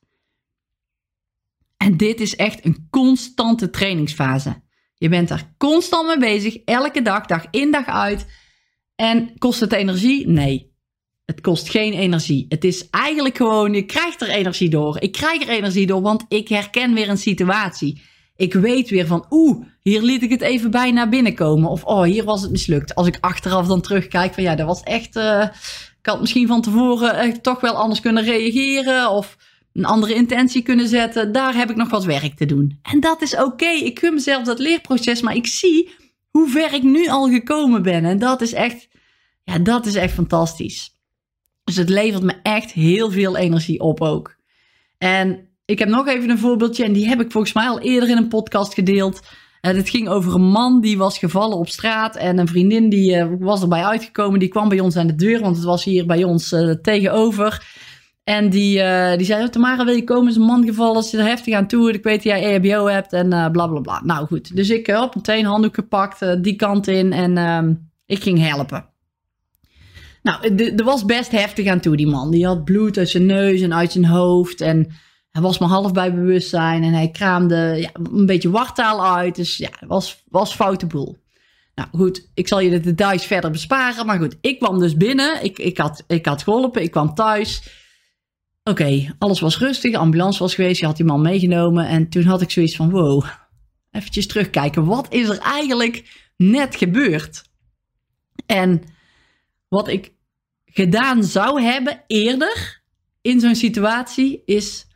En 1.76 1.96
dit 1.96 2.20
is 2.20 2.36
echt 2.36 2.64
een 2.64 2.86
constante 2.90 3.70
trainingsfase. 3.70 4.62
Je 4.94 5.08
bent 5.08 5.28
daar 5.28 5.54
constant 5.58 6.06
mee 6.06 6.18
bezig, 6.18 6.56
elke 6.64 7.02
dag, 7.02 7.26
dag 7.26 7.46
in, 7.50 7.70
dag 7.70 7.86
uit. 7.86 8.26
En 8.94 9.38
kost 9.38 9.60
het 9.60 9.72
energie? 9.72 10.28
Nee. 10.28 10.67
Het 11.28 11.40
kost 11.40 11.70
geen 11.70 11.92
energie. 11.92 12.46
Het 12.48 12.64
is 12.64 12.90
eigenlijk 12.90 13.36
gewoon, 13.36 13.74
je 13.74 13.82
krijgt 13.82 14.20
er 14.20 14.28
energie 14.28 14.68
door. 14.68 15.00
Ik 15.00 15.12
krijg 15.12 15.42
er 15.42 15.48
energie 15.48 15.86
door, 15.86 16.00
want 16.00 16.24
ik 16.28 16.48
herken 16.48 16.94
weer 16.94 17.08
een 17.08 17.18
situatie. 17.18 18.02
Ik 18.36 18.54
weet 18.54 18.90
weer 18.90 19.06
van, 19.06 19.26
oeh, 19.30 19.66
hier 19.82 20.02
liet 20.02 20.22
ik 20.22 20.30
het 20.30 20.40
even 20.40 20.70
bij 20.70 20.90
naar 20.90 21.08
binnen 21.08 21.34
komen. 21.34 21.70
Of, 21.70 21.84
oh, 21.84 22.02
hier 22.02 22.24
was 22.24 22.42
het 22.42 22.50
mislukt. 22.50 22.94
Als 22.94 23.06
ik 23.06 23.16
achteraf 23.20 23.66
dan 23.66 23.80
terugkijk 23.80 24.34
van, 24.34 24.42
ja, 24.42 24.54
dat 24.54 24.66
was 24.66 24.82
echt... 24.82 25.16
Uh, 25.16 25.42
ik 26.00 26.06
had 26.06 26.20
misschien 26.20 26.46
van 26.46 26.62
tevoren 26.62 27.16
echt 27.16 27.42
toch 27.42 27.60
wel 27.60 27.74
anders 27.74 28.00
kunnen 28.00 28.24
reageren. 28.24 29.10
Of, 29.10 29.36
een 29.72 29.84
andere 29.84 30.14
intentie 30.14 30.62
kunnen 30.62 30.88
zetten. 30.88 31.32
Daar 31.32 31.54
heb 31.54 31.70
ik 31.70 31.76
nog 31.76 31.90
wat 31.90 32.04
werk 32.04 32.36
te 32.36 32.46
doen. 32.46 32.78
En 32.82 33.00
dat 33.00 33.22
is 33.22 33.36
oké. 33.36 33.68
Ik 33.68 33.98
gun 33.98 34.14
mezelf 34.14 34.44
dat 34.44 34.58
leerproces, 34.58 35.20
maar 35.20 35.34
ik 35.34 35.46
zie 35.46 35.90
hoe 36.30 36.48
ver 36.48 36.74
ik 36.74 36.82
nu 36.82 37.08
al 37.08 37.28
gekomen 37.28 37.82
ben. 37.82 38.04
En 38.04 38.18
dat 38.18 38.40
is 38.40 38.52
echt, 38.52 38.88
ja, 39.44 39.58
dat 39.58 39.86
is 39.86 39.94
echt 39.94 40.14
fantastisch. 40.14 40.97
Dus 41.68 41.76
het 41.76 41.88
levert 41.88 42.22
me 42.22 42.34
echt 42.42 42.72
heel 42.72 43.10
veel 43.10 43.36
energie 43.36 43.80
op 43.80 44.00
ook. 44.00 44.36
En 44.98 45.48
ik 45.64 45.78
heb 45.78 45.88
nog 45.88 46.06
even 46.06 46.30
een 46.30 46.38
voorbeeldje 46.38 46.84
en 46.84 46.92
die 46.92 47.08
heb 47.08 47.20
ik 47.20 47.32
volgens 47.32 47.52
mij 47.52 47.68
al 47.68 47.80
eerder 47.80 48.08
in 48.08 48.16
een 48.16 48.28
podcast 48.28 48.74
gedeeld. 48.74 49.20
Uh, 49.62 49.72
het 49.72 49.88
ging 49.88 50.08
over 50.08 50.34
een 50.34 50.50
man 50.50 50.80
die 50.80 50.98
was 50.98 51.18
gevallen 51.18 51.56
op 51.56 51.68
straat 51.68 52.16
en 52.16 52.38
een 52.38 52.48
vriendin 52.48 52.88
die 52.88 53.16
uh, 53.16 53.26
was 53.38 53.62
erbij 53.62 53.84
uitgekomen. 53.84 54.38
Die 54.38 54.48
kwam 54.48 54.68
bij 54.68 54.80
ons 54.80 54.96
aan 54.96 55.06
de 55.06 55.14
deur, 55.14 55.40
want 55.40 55.56
het 55.56 55.64
was 55.64 55.84
hier 55.84 56.06
bij 56.06 56.24
ons 56.24 56.52
uh, 56.52 56.70
tegenover. 56.70 57.66
En 58.24 58.50
die, 58.50 58.72
die 59.16 59.26
zei, 59.26 59.44
oh, 59.44 59.48
Tamara 59.48 59.84
wil 59.84 59.94
je 59.94 60.04
komen? 60.04 60.28
Is 60.28 60.36
een 60.36 60.42
man 60.42 60.64
gevallen, 60.64 61.02
zit 61.02 61.20
er 61.20 61.26
heftig 61.26 61.54
aan 61.54 61.66
toe. 61.66 61.92
Ik 61.92 62.02
weet 62.02 62.14
dat 62.14 62.22
jij 62.22 62.42
EHBO 62.42 62.86
hebt 62.86 63.12
en 63.12 63.28
bla 63.28 63.66
bla 63.66 63.80
bla. 63.80 64.00
Nou 64.04 64.26
goed, 64.26 64.56
dus 64.56 64.70
ik 64.70 64.88
op 64.88 65.14
meteen 65.14 65.44
handdoek 65.44 65.74
gepakt, 65.74 66.42
die 66.42 66.56
kant 66.56 66.86
in 66.86 67.12
en 67.12 67.38
ehm, 67.38 67.74
ik 68.06 68.22
ging 68.22 68.38
helpen. 68.38 68.96
Nou, 70.22 70.54
er 70.54 70.84
was 70.84 71.04
best 71.04 71.30
heftig 71.30 71.66
aan 71.66 71.80
toe, 71.80 71.96
die 71.96 72.06
man. 72.06 72.30
Die 72.30 72.46
had 72.46 72.64
bloed 72.64 72.98
uit 72.98 73.08
zijn 73.08 73.26
neus 73.26 73.60
en 73.60 73.74
uit 73.74 73.92
zijn 73.92 74.06
hoofd 74.06 74.60
en... 74.60 74.92
Hij 75.28 75.42
was 75.42 75.58
maar 75.58 75.68
half 75.68 75.92
bij 75.92 76.14
bewustzijn 76.14 76.82
en 76.82 76.92
hij 76.92 77.10
kraamde 77.10 77.76
ja, 77.80 77.90
een 78.12 78.26
beetje 78.26 78.50
wartaal 78.50 79.16
uit. 79.16 79.36
Dus 79.36 79.56
ja, 79.56 79.68
het 79.78 79.88
was, 79.88 80.24
was 80.28 80.54
foute 80.54 80.86
boel. 80.86 81.16
Nou 81.74 81.88
goed, 81.92 82.30
ik 82.34 82.48
zal 82.48 82.60
je 82.60 82.70
de 82.70 82.80
details 82.80 83.26
verder 83.26 83.50
besparen. 83.50 84.06
Maar 84.06 84.18
goed, 84.18 84.36
ik 84.40 84.58
kwam 84.58 84.78
dus 84.78 84.96
binnen. 84.96 85.44
Ik, 85.44 85.58
ik, 85.58 85.78
had, 85.78 86.04
ik 86.06 86.26
had 86.26 86.42
geholpen, 86.42 86.82
ik 86.82 86.90
kwam 86.90 87.14
thuis. 87.14 87.62
Oké, 88.64 89.14
alles 89.18 89.40
was 89.40 89.58
rustig. 89.58 89.92
De 89.92 89.98
ambulance 89.98 90.38
was 90.38 90.54
geweest, 90.54 90.80
je 90.80 90.86
had 90.86 90.96
die 90.96 91.06
man 91.06 91.22
meegenomen. 91.22 91.86
En 91.86 92.08
toen 92.08 92.24
had 92.24 92.40
ik 92.40 92.50
zoiets 92.50 92.76
van, 92.76 92.90
wow, 92.90 93.24
eventjes 93.90 94.26
terugkijken. 94.26 94.84
Wat 94.84 95.06
is 95.10 95.28
er 95.28 95.38
eigenlijk 95.38 96.28
net 96.36 96.76
gebeurd? 96.76 97.42
En 98.46 98.82
wat 99.68 99.88
ik 99.88 100.12
gedaan 100.64 101.24
zou 101.24 101.62
hebben 101.62 102.04
eerder 102.06 102.82
in 103.20 103.40
zo'n 103.40 103.54
situatie 103.54 104.42
is 104.44 104.86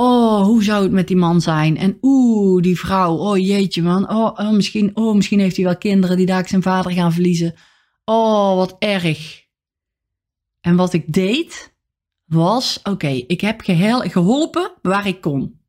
Oh, 0.00 0.42
hoe 0.42 0.62
zou 0.62 0.82
het 0.82 0.92
met 0.92 1.08
die 1.08 1.16
man 1.16 1.40
zijn? 1.40 1.76
En 1.76 1.98
oeh, 2.02 2.62
die 2.62 2.78
vrouw. 2.78 3.16
Oh 3.16 3.36
jeetje 3.36 3.82
man. 3.82 4.10
Oh, 4.10 4.38
oh, 4.38 4.50
misschien, 4.50 4.96
oh, 4.96 5.14
misschien 5.14 5.40
heeft 5.40 5.56
hij 5.56 5.64
wel 5.64 5.76
kinderen 5.76 6.16
die 6.16 6.26
daar 6.26 6.48
zijn 6.48 6.62
vader 6.62 6.92
gaan 6.92 7.12
verliezen. 7.12 7.54
Oh, 8.04 8.54
wat 8.56 8.76
erg. 8.78 9.44
En 10.60 10.76
wat 10.76 10.92
ik 10.92 11.12
deed 11.12 11.74
was, 12.24 12.80
oké, 12.82 13.08
ik 13.08 13.40
heb 13.40 13.60
geholpen 13.60 14.72
waar 14.82 15.06
ik 15.06 15.20
kon. 15.20 15.60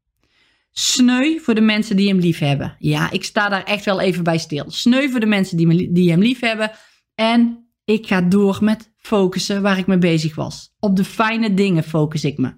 Sneu 0.72 1.40
voor 1.40 1.56
de 1.56 1.62
mensen 1.62 1.96
die 1.96 2.08
hem 2.08 2.20
lief 2.20 2.40
hebben. 2.40 2.76
Ja, 2.80 3.12
ik 3.12 3.24
sta 3.24 3.50
daar 3.50 3.64
echt 3.64 3.86
wel 3.86 4.00
even 4.00 4.24
bij 4.24 4.38
stil. 4.38 4.66
Sneu 4.68 5.10
voor 5.10 5.20
de 5.20 5.26
mensen 5.26 5.58
die, 5.58 5.68
me, 5.68 5.92
die 5.92 6.10
hem 6.10 6.22
lief 6.22 6.40
hebben. 6.40 6.72
En 7.16 7.69
ik 7.90 8.08
ga 8.08 8.22
door 8.22 8.58
met 8.62 8.92
focussen 8.98 9.62
waar 9.62 9.78
ik 9.78 9.88
mee 9.88 9.98
bezig 9.98 10.36
was. 10.36 10.76
Op 10.80 10.96
de 10.96 11.04
fijne 11.04 11.54
dingen 11.54 11.84
focus 11.84 12.24
ik 12.24 12.38
me. 12.38 12.54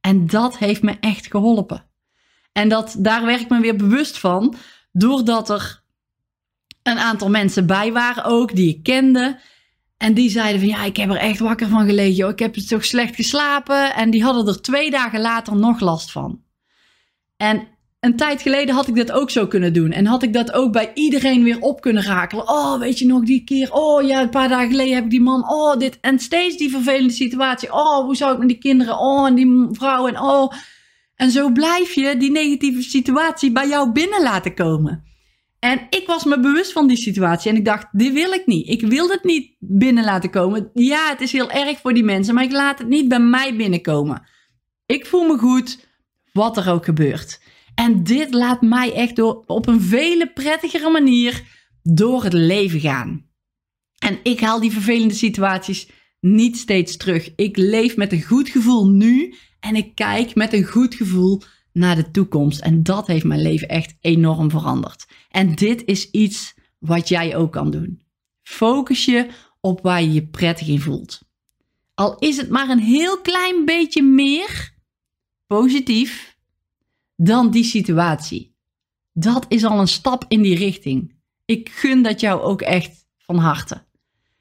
En 0.00 0.26
dat 0.26 0.58
heeft 0.58 0.82
me 0.82 0.96
echt 1.00 1.26
geholpen. 1.26 1.86
En 2.52 2.68
dat, 2.68 2.96
daar 2.98 3.24
werd 3.24 3.40
ik 3.40 3.48
me 3.48 3.60
weer 3.60 3.76
bewust 3.76 4.18
van, 4.18 4.54
doordat 4.92 5.50
er 5.50 5.82
een 6.82 6.98
aantal 6.98 7.30
mensen 7.30 7.66
bij 7.66 7.92
waren 7.92 8.24
ook, 8.24 8.54
die 8.54 8.68
ik 8.68 8.82
kende. 8.82 9.40
En 9.96 10.14
die 10.14 10.30
zeiden 10.30 10.60
van, 10.60 10.68
ja, 10.68 10.84
ik 10.84 10.96
heb 10.96 11.10
er 11.10 11.16
echt 11.16 11.38
wakker 11.38 11.68
van 11.68 11.86
gelegen, 11.86 12.28
ik 12.28 12.38
heb 12.38 12.54
het 12.54 12.68
toch 12.68 12.84
slecht 12.84 13.14
geslapen. 13.14 13.94
En 13.94 14.10
die 14.10 14.22
hadden 14.22 14.46
er 14.46 14.62
twee 14.62 14.90
dagen 14.90 15.20
later 15.20 15.56
nog 15.56 15.80
last 15.80 16.10
van. 16.10 16.42
En 17.36 17.68
een 18.00 18.16
tijd 18.16 18.42
geleden 18.42 18.74
had 18.74 18.88
ik 18.88 18.96
dat 18.96 19.12
ook 19.12 19.30
zo 19.30 19.46
kunnen 19.46 19.72
doen. 19.72 19.90
En 19.90 20.06
had 20.06 20.22
ik 20.22 20.32
dat 20.32 20.52
ook 20.52 20.72
bij 20.72 20.90
iedereen 20.94 21.42
weer 21.42 21.60
op 21.60 21.80
kunnen 21.80 22.02
rakelen. 22.02 22.48
Oh, 22.48 22.78
weet 22.78 22.98
je 22.98 23.06
nog 23.06 23.24
die 23.24 23.44
keer? 23.44 23.72
Oh 23.72 24.06
ja, 24.06 24.22
een 24.22 24.30
paar 24.30 24.48
dagen 24.48 24.70
geleden 24.70 24.94
heb 24.94 25.04
ik 25.04 25.10
die 25.10 25.20
man. 25.20 25.50
Oh, 25.50 25.76
dit. 25.76 25.98
En 26.00 26.18
steeds 26.18 26.56
die 26.56 26.70
vervelende 26.70 27.12
situatie. 27.12 27.72
Oh, 27.72 28.04
hoe 28.04 28.16
zou 28.16 28.32
ik 28.32 28.38
met 28.38 28.48
die 28.48 28.58
kinderen? 28.58 28.98
Oh, 28.98 29.26
en 29.26 29.34
die 29.34 29.66
vrouw. 29.70 30.06
En 30.08 30.20
oh. 30.20 30.52
En 31.14 31.30
zo 31.30 31.50
blijf 31.50 31.94
je 31.94 32.16
die 32.16 32.30
negatieve 32.30 32.82
situatie 32.82 33.52
bij 33.52 33.68
jou 33.68 33.92
binnen 33.92 34.22
laten 34.22 34.54
komen. 34.54 35.04
En 35.58 35.86
ik 35.90 36.06
was 36.06 36.24
me 36.24 36.40
bewust 36.40 36.72
van 36.72 36.86
die 36.86 36.96
situatie. 36.96 37.50
En 37.50 37.56
ik 37.56 37.64
dacht, 37.64 37.86
dit 37.92 38.12
wil 38.12 38.32
ik 38.32 38.46
niet. 38.46 38.68
Ik 38.68 38.80
wil 38.80 39.08
het 39.08 39.24
niet 39.24 39.56
binnen 39.58 40.04
laten 40.04 40.30
komen. 40.30 40.70
Ja, 40.74 41.08
het 41.08 41.20
is 41.20 41.32
heel 41.32 41.50
erg 41.50 41.78
voor 41.78 41.94
die 41.94 42.04
mensen. 42.04 42.34
Maar 42.34 42.44
ik 42.44 42.52
laat 42.52 42.78
het 42.78 42.88
niet 42.88 43.08
bij 43.08 43.20
mij 43.20 43.56
binnenkomen. 43.56 44.22
Ik 44.86 45.06
voel 45.06 45.24
me 45.24 45.38
goed, 45.38 45.86
wat 46.32 46.56
er 46.56 46.70
ook 46.70 46.84
gebeurt. 46.84 47.40
En 47.78 48.04
dit 48.04 48.34
laat 48.34 48.62
mij 48.62 48.92
echt 48.92 49.18
op 49.46 49.66
een 49.66 49.80
vele 49.80 50.32
prettigere 50.32 50.90
manier 50.90 51.42
door 51.82 52.24
het 52.24 52.32
leven 52.32 52.80
gaan. 52.80 53.26
En 53.98 54.18
ik 54.22 54.40
haal 54.40 54.60
die 54.60 54.72
vervelende 54.72 55.14
situaties 55.14 55.88
niet 56.20 56.56
steeds 56.56 56.96
terug. 56.96 57.32
Ik 57.36 57.56
leef 57.56 57.96
met 57.96 58.12
een 58.12 58.22
goed 58.22 58.48
gevoel 58.48 58.88
nu 58.88 59.34
en 59.60 59.76
ik 59.76 59.94
kijk 59.94 60.34
met 60.34 60.52
een 60.52 60.64
goed 60.64 60.94
gevoel 60.94 61.42
naar 61.72 61.96
de 61.96 62.10
toekomst. 62.10 62.60
En 62.60 62.82
dat 62.82 63.06
heeft 63.06 63.24
mijn 63.24 63.42
leven 63.42 63.68
echt 63.68 63.96
enorm 64.00 64.50
veranderd. 64.50 65.06
En 65.30 65.54
dit 65.54 65.84
is 65.84 66.10
iets 66.10 66.54
wat 66.78 67.08
jij 67.08 67.36
ook 67.36 67.52
kan 67.52 67.70
doen. 67.70 68.02
Focus 68.42 69.04
je 69.04 69.28
op 69.60 69.80
waar 69.82 70.02
je 70.02 70.12
je 70.12 70.26
prettig 70.26 70.68
in 70.68 70.80
voelt. 70.80 71.20
Al 71.94 72.18
is 72.18 72.36
het 72.36 72.48
maar 72.48 72.68
een 72.68 72.82
heel 72.82 73.20
klein 73.20 73.64
beetje 73.64 74.02
meer 74.02 74.74
positief 75.46 76.27
dan 77.20 77.50
die 77.50 77.64
situatie. 77.64 78.56
Dat 79.12 79.46
is 79.48 79.64
al 79.64 79.80
een 79.80 79.88
stap 79.88 80.24
in 80.28 80.42
die 80.42 80.56
richting. 80.56 81.14
Ik 81.44 81.68
gun 81.68 82.02
dat 82.02 82.20
jou 82.20 82.40
ook 82.40 82.62
echt 82.62 83.06
van 83.18 83.36
harte. 83.36 83.86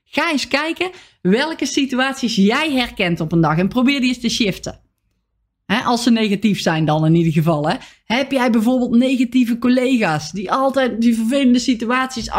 Ga 0.03 0.31
eens 0.31 0.47
kijken 0.47 0.91
welke 1.21 1.65
situaties 1.65 2.35
jij 2.35 2.71
herkent 2.71 3.19
op 3.19 3.31
een 3.31 3.41
dag 3.41 3.57
en 3.57 3.67
probeer 3.67 3.99
die 3.99 4.09
eens 4.09 4.19
te 4.19 4.29
shiften. 4.29 4.81
als 5.65 6.03
ze 6.03 6.11
negatief 6.11 6.61
zijn 6.61 6.85
dan 6.85 7.05
in 7.05 7.15
ieder 7.15 7.33
geval. 7.33 7.69
Heb 8.05 8.31
jij 8.31 8.49
bijvoorbeeld 8.49 8.95
negatieve 8.95 9.57
collega's 9.57 10.31
die 10.31 10.51
altijd 10.51 11.01
die 11.01 11.15
vervelende 11.15 11.59
situaties 11.59 12.29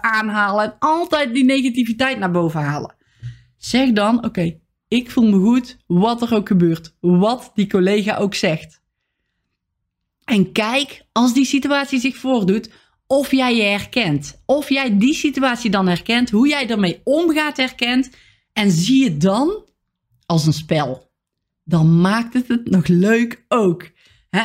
aanhalen 0.00 0.64
en 0.64 0.76
altijd 0.78 1.34
die 1.34 1.44
negativiteit 1.44 2.18
naar 2.18 2.30
boven 2.30 2.60
halen? 2.60 2.94
Zeg 3.56 3.92
dan, 3.92 4.24
oké, 4.24 4.58
ik 4.88 5.10
voel 5.10 5.28
me 5.28 5.38
goed, 5.38 5.76
wat 5.86 6.22
er 6.22 6.34
ook 6.34 6.48
gebeurt, 6.48 6.94
wat 7.00 7.50
die 7.54 7.66
collega 7.66 8.16
ook 8.16 8.34
zegt. 8.34 8.82
En 10.24 10.52
kijk, 10.52 11.02
als 11.12 11.34
die 11.34 11.44
situatie 11.44 12.00
zich 12.00 12.16
voordoet, 12.16 12.70
of 13.06 13.30
jij 13.30 13.56
je 13.56 13.62
herkent. 13.62 14.42
Of 14.46 14.68
jij 14.68 14.98
die 14.98 15.14
situatie 15.14 15.70
dan 15.70 15.88
herkent, 15.88 16.30
hoe 16.30 16.48
jij 16.48 16.68
ermee 16.68 17.00
omgaat 17.04 17.56
herkent. 17.56 18.10
En 18.52 18.70
zie 18.70 19.04
het 19.04 19.20
dan 19.20 19.64
als 20.26 20.46
een 20.46 20.52
spel. 20.52 21.10
Dan 21.64 22.00
maakt 22.00 22.34
het 22.34 22.48
het 22.48 22.70
nog 22.70 22.86
leuk 22.86 23.44
ook. 23.48 23.90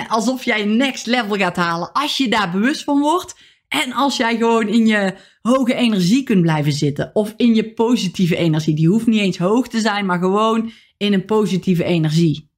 alsof 0.07 0.45
jij 0.45 0.65
next 0.65 1.05
level 1.05 1.35
gaat 1.35 1.55
halen 1.55 1.91
als 1.91 2.17
je 2.17 2.29
daar 2.29 2.51
bewust 2.51 2.83
van 2.83 2.99
wordt. 2.99 3.35
En 3.67 3.93
als 3.93 4.17
jij 4.17 4.37
gewoon 4.37 4.67
in 4.67 4.87
je 4.87 5.15
hoge 5.41 5.73
energie 5.73 6.23
kunt 6.23 6.41
blijven 6.41 6.71
zitten. 6.71 7.09
Of 7.13 7.33
in 7.37 7.55
je 7.55 7.73
positieve 7.73 8.35
energie. 8.35 8.75
Die 8.75 8.87
hoeft 8.87 9.07
niet 9.07 9.19
eens 9.19 9.37
hoog 9.37 9.67
te 9.67 9.79
zijn, 9.79 10.05
maar 10.05 10.19
gewoon 10.19 10.71
in 10.97 11.13
een 11.13 11.25
positieve 11.25 11.83
energie. 11.83 12.48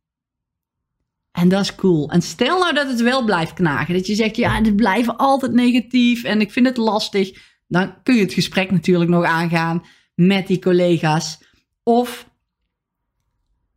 En 1.32 1.50
dat 1.50 1.62
is 1.62 1.76
cool. 1.76 2.10
En 2.10 2.22
stel 2.22 2.60
nou 2.60 2.74
dat 2.74 2.88
het 2.88 3.02
wel 3.02 3.24
blijft 3.24 3.54
knagen. 3.54 3.94
Dat 3.94 4.08
je 4.08 4.16
zegt, 4.16 4.36
ja, 4.36 4.62
dit 4.62 4.76
blijven 4.76 5.18
altijd 5.18 5.52
negatief 5.52 6.24
en 6.24 6.42
ik 6.42 6.52
vind 6.52 6.66
het 6.66 6.78
lastig. 6.78 7.40
Dan 7.68 8.04
kun 8.04 8.16
je 8.16 8.22
het 8.22 8.34
gesprek 8.34 8.72
natuurlijk 8.72 9.10
nog 9.10 9.24
aangaan 9.24 9.84
met 10.16 10.48
die 10.48 10.60
collega's. 10.60 11.40
Of 11.84 12.30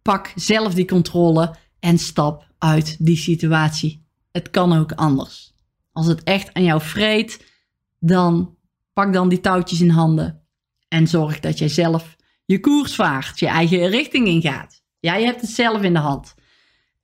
pak 0.02 0.32
zelf 0.34 0.74
die 0.74 0.86
controle 0.86 1.54
en 1.80 1.98
stap 1.98 2.46
uit 2.58 2.96
die 2.98 3.16
situatie. 3.16 4.06
Het 4.32 4.50
kan 4.50 4.78
ook 4.78 4.92
anders. 4.92 5.52
Als 5.92 6.06
het 6.06 6.22
echt 6.22 6.54
aan 6.54 6.64
jou 6.64 6.80
vreet, 6.80 7.52
dan 7.98 8.56
pak 8.92 9.12
dan 9.12 9.28
die 9.28 9.40
touwtjes 9.40 9.80
in 9.80 9.90
handen. 9.90 10.42
En 10.88 11.06
zorg 11.06 11.40
dat 11.40 11.58
jij 11.58 11.68
zelf 11.68 12.16
je 12.44 12.60
koers 12.60 12.94
vaart, 12.94 13.38
je 13.38 13.46
eigen 13.46 13.88
richting 13.88 14.26
ingaat. 14.26 14.82
Jij 15.00 15.24
hebt 15.24 15.40
het 15.40 15.50
zelf 15.50 15.82
in 15.82 15.92
de 15.92 15.98
hand. 15.98 16.34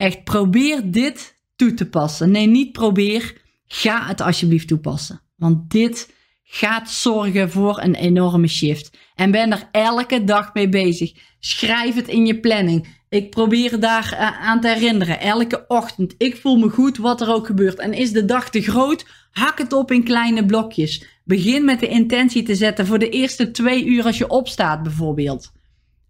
Echt, 0.00 0.24
probeer 0.24 0.90
dit 0.90 1.34
toe 1.56 1.74
te 1.74 1.88
passen. 1.88 2.30
Nee, 2.30 2.46
niet 2.46 2.72
probeer. 2.72 3.42
Ga 3.66 4.06
het 4.06 4.20
alsjeblieft 4.20 4.68
toepassen. 4.68 5.20
Want 5.36 5.70
dit 5.70 6.12
gaat 6.42 6.90
zorgen 6.90 7.50
voor 7.50 7.80
een 7.82 7.94
enorme 7.94 8.46
shift. 8.46 8.90
En 9.14 9.30
ben 9.30 9.52
er 9.52 9.68
elke 9.72 10.24
dag 10.24 10.54
mee 10.54 10.68
bezig. 10.68 11.12
Schrijf 11.38 11.94
het 11.94 12.08
in 12.08 12.26
je 12.26 12.40
planning. 12.40 12.86
Ik 13.08 13.30
probeer 13.30 13.80
daar 13.80 14.12
uh, 14.12 14.48
aan 14.48 14.60
te 14.60 14.68
herinneren. 14.68 15.20
Elke 15.20 15.64
ochtend. 15.68 16.14
Ik 16.18 16.36
voel 16.36 16.56
me 16.56 16.68
goed 16.68 16.96
wat 16.96 17.20
er 17.20 17.32
ook 17.32 17.46
gebeurt. 17.46 17.78
En 17.78 17.92
is 17.92 18.12
de 18.12 18.24
dag 18.24 18.50
te 18.50 18.62
groot? 18.62 19.06
Hak 19.30 19.58
het 19.58 19.72
op 19.72 19.90
in 19.90 20.04
kleine 20.04 20.46
blokjes. 20.46 21.04
Begin 21.24 21.64
met 21.64 21.80
de 21.80 21.88
intentie 21.88 22.42
te 22.42 22.54
zetten 22.54 22.86
voor 22.86 22.98
de 22.98 23.08
eerste 23.08 23.50
twee 23.50 23.84
uur 23.84 24.04
als 24.04 24.18
je 24.18 24.28
opstaat 24.28 24.82
bijvoorbeeld. 24.82 25.52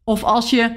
Of 0.05 0.25
als 0.25 0.51
je 0.51 0.77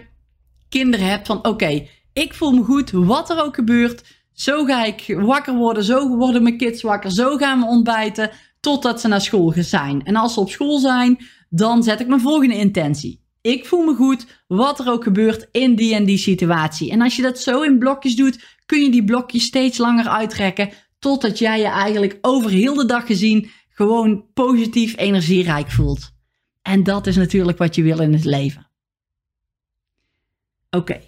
kinderen 0.70 1.08
hebt 1.08 1.28
van 1.28 1.46
oké, 1.48 1.88
Ik 2.14 2.34
voel 2.34 2.52
me 2.52 2.64
goed, 2.64 2.92
wat 2.92 3.30
er 3.30 3.44
ook 3.44 3.56
gebeurt. 3.56 4.04
Zo 4.34 4.66
ga 4.66 4.86
ik 4.86 5.16
wakker 5.20 5.56
worden, 5.56 5.84
zo 5.84 6.18
worden 6.18 6.44
mijn 6.44 6.58
kids 6.58 6.82
wakker, 6.82 7.12
zo 7.12 7.38
gaan 7.38 7.60
we 7.60 7.66
ontbijten 7.66 8.32
totdat 8.60 9.02
ze 9.02 9.08
naar 9.08 9.22
school 9.22 9.54
zijn. 9.56 10.04
En 10.04 10.16
als 10.16 10.34
ze 10.34 10.40
op 10.40 10.50
school 10.50 10.80
zijn, 10.80 11.26
dan 11.50 11.84
zet 11.84 12.00
ik 12.00 12.08
mijn 12.08 12.22
volgende 12.22 12.56
intentie. 12.56 13.22
Ik 13.42 13.66
voel 13.66 13.86
me 13.86 13.96
goed, 13.96 14.44
wat 14.48 14.80
er 14.80 14.92
ook 14.92 15.04
gebeurt 15.04 15.48
in 15.52 15.76
die 15.76 15.96
en 15.96 16.06
die 16.06 16.18
situatie. 16.18 16.92
En 16.92 17.02
als 17.02 17.16
je 17.16 17.22
dat 17.22 17.40
zo 17.40 17.62
in 17.62 17.80
blokjes 17.80 18.16
doet, 18.16 18.44
kun 18.66 18.82
je 18.82 18.92
die 18.92 19.04
blokjes 19.04 19.44
steeds 19.44 19.78
langer 19.78 20.08
uitrekken, 20.08 20.70
totdat 21.00 21.40
jij 21.40 21.60
je 21.60 21.68
eigenlijk 21.68 22.18
over 22.22 22.50
heel 22.50 22.74
de 22.74 22.86
dag 22.86 23.06
gezien 23.06 23.50
gewoon 23.70 24.26
positief 24.34 24.98
energierijk 24.98 25.72
voelt. 25.72 26.12
En 26.62 26.84
dat 26.84 27.08
is 27.08 27.16
natuurlijk 27.16 27.58
wat 27.58 27.76
je 27.76 27.84
wil 27.84 28.00
in 28.00 28.14
het 28.14 28.26
leven. 28.26 28.68
Oké, 30.70 31.02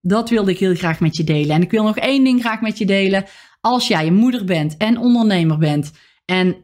dat 0.00 0.30
wilde 0.30 0.50
ik 0.50 0.58
heel 0.58 0.74
graag 0.74 1.00
met 1.00 1.16
je 1.16 1.24
delen. 1.24 1.56
En 1.56 1.62
ik 1.62 1.70
wil 1.70 1.82
nog 1.82 1.96
één 1.96 2.24
ding 2.24 2.40
graag 2.40 2.60
met 2.60 2.78
je 2.78 2.86
delen. 2.86 3.24
Als 3.60 3.88
jij 3.88 4.06
een 4.06 4.14
moeder 4.14 4.44
bent 4.44 4.76
en 4.76 4.98
ondernemer 4.98 5.58
bent 5.58 5.92
en 6.24 6.56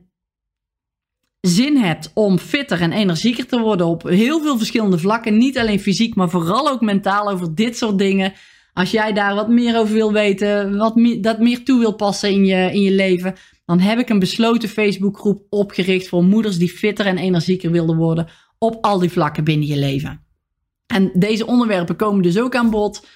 zin 1.41 1.77
hebt 1.77 2.11
om 2.15 2.39
fitter 2.39 2.81
en 2.81 2.93
energieker 2.93 3.47
te 3.47 3.59
worden 3.59 3.87
op 3.87 4.03
heel 4.03 4.41
veel 4.41 4.57
verschillende 4.57 4.99
vlakken, 4.99 5.37
niet 5.37 5.59
alleen 5.59 5.81
fysiek, 5.81 6.15
maar 6.15 6.31
vooral 6.31 6.69
ook 6.69 6.81
mentaal 6.81 7.31
over 7.31 7.55
dit 7.55 7.77
soort 7.77 7.99
dingen. 7.99 8.33
Als 8.73 8.91
jij 8.91 9.13
daar 9.13 9.35
wat 9.35 9.49
meer 9.49 9.79
over 9.79 9.95
wil 9.95 10.13
weten, 10.13 10.77
wat 10.77 10.97
meer, 10.97 11.23
dat 11.23 11.39
meer 11.39 11.65
toe 11.65 11.79
wil 11.79 11.95
passen 11.95 12.31
in 12.31 12.45
je, 12.45 12.71
in 12.73 12.81
je 12.81 12.93
leven, 12.93 13.35
dan 13.65 13.81
heb 13.81 13.99
ik 13.99 14.09
een 14.09 14.19
besloten 14.19 14.69
Facebookgroep 14.69 15.47
opgericht 15.51 16.09
voor 16.09 16.25
moeders 16.25 16.59
die 16.59 16.69
fitter 16.69 17.07
en 17.07 17.19
energieker 17.19 17.71
wilden 17.71 17.97
worden 17.97 18.29
op 18.59 18.85
al 18.85 18.99
die 18.99 19.11
vlakken 19.11 19.45
binnen 19.45 19.67
je 19.67 19.77
leven. 19.77 20.25
En 20.87 21.11
deze 21.15 21.47
onderwerpen 21.47 21.97
komen 21.97 22.23
dus 22.23 22.39
ook 22.39 22.55
aan 22.55 22.71
bod. 22.71 23.07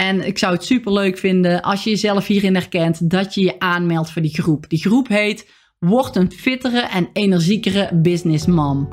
En 0.00 0.26
ik 0.26 0.38
zou 0.38 0.52
het 0.52 0.64
super 0.64 0.92
leuk 0.92 1.18
vinden 1.18 1.62
als 1.62 1.84
je 1.84 1.90
jezelf 1.90 2.26
hierin 2.26 2.54
herkent 2.54 3.10
dat 3.10 3.34
je 3.34 3.40
je 3.40 3.58
aanmeldt 3.58 4.10
voor 4.10 4.22
die 4.22 4.34
groep. 4.34 4.68
Die 4.68 4.78
groep 4.78 5.08
heet 5.08 5.50
Word 5.78 6.16
een 6.16 6.32
fittere 6.32 6.80
en 6.80 7.08
energiekere 7.12 7.90
businessman. 7.94 8.88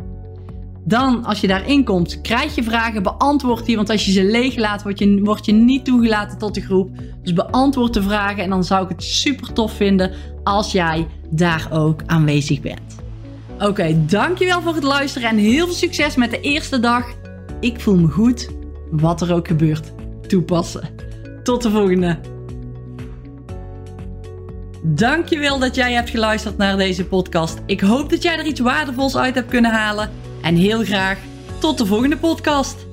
Dan, 0.85 1.25
als 1.25 1.41
je 1.41 1.47
daarin 1.47 1.83
komt, 1.83 2.21
krijg 2.21 2.55
je 2.55 2.63
vragen, 2.63 3.03
beantwoord 3.03 3.65
die. 3.65 3.75
Want 3.75 3.89
als 3.89 4.05
je 4.05 4.11
ze 4.11 4.23
leeg 4.23 4.55
laat, 4.55 4.83
word 4.83 4.99
je, 4.99 5.21
word 5.23 5.45
je 5.45 5.51
niet 5.51 5.85
toegelaten 5.85 6.37
tot 6.37 6.53
de 6.53 6.61
groep. 6.61 6.89
Dus 7.21 7.33
beantwoord 7.33 7.93
de 7.93 8.01
vragen 8.01 8.43
en 8.43 8.49
dan 8.49 8.63
zou 8.63 8.83
ik 8.83 8.89
het 8.89 9.03
super 9.03 9.53
tof 9.53 9.73
vinden 9.73 10.11
als 10.43 10.71
jij 10.71 11.07
daar 11.29 11.67
ook 11.71 12.01
aanwezig 12.05 12.61
bent. 12.61 12.95
Oké, 13.59 14.05
dankjewel 14.05 14.61
voor 14.61 14.73
het 14.73 14.83
luisteren 14.83 15.29
en 15.29 15.37
heel 15.37 15.65
veel 15.65 15.75
succes 15.75 16.15
met 16.15 16.31
de 16.31 16.39
eerste 16.39 16.79
dag. 16.79 17.05
Ik 17.59 17.79
voel 17.79 17.97
me 17.97 18.07
goed, 18.07 18.49
wat 18.91 19.21
er 19.21 19.33
ook 19.33 19.47
gebeurt. 19.47 19.94
Toepassen. 20.35 20.89
Tot 21.43 21.61
de 21.63 21.69
volgende. 21.69 22.19
Dankjewel 24.83 25.59
dat 25.59 25.75
jij 25.75 25.93
hebt 25.93 26.09
geluisterd 26.09 26.57
naar 26.57 26.77
deze 26.77 27.05
podcast. 27.05 27.57
Ik 27.65 27.81
hoop 27.81 28.09
dat 28.09 28.23
jij 28.23 28.37
er 28.37 28.45
iets 28.45 28.59
waardevols 28.59 29.17
uit 29.17 29.35
hebt 29.35 29.49
kunnen 29.49 29.71
halen. 29.71 30.11
En 30.41 30.55
heel 30.55 30.83
graag 30.83 31.17
tot 31.59 31.77
de 31.77 31.85
volgende 31.85 32.17
podcast. 32.17 32.85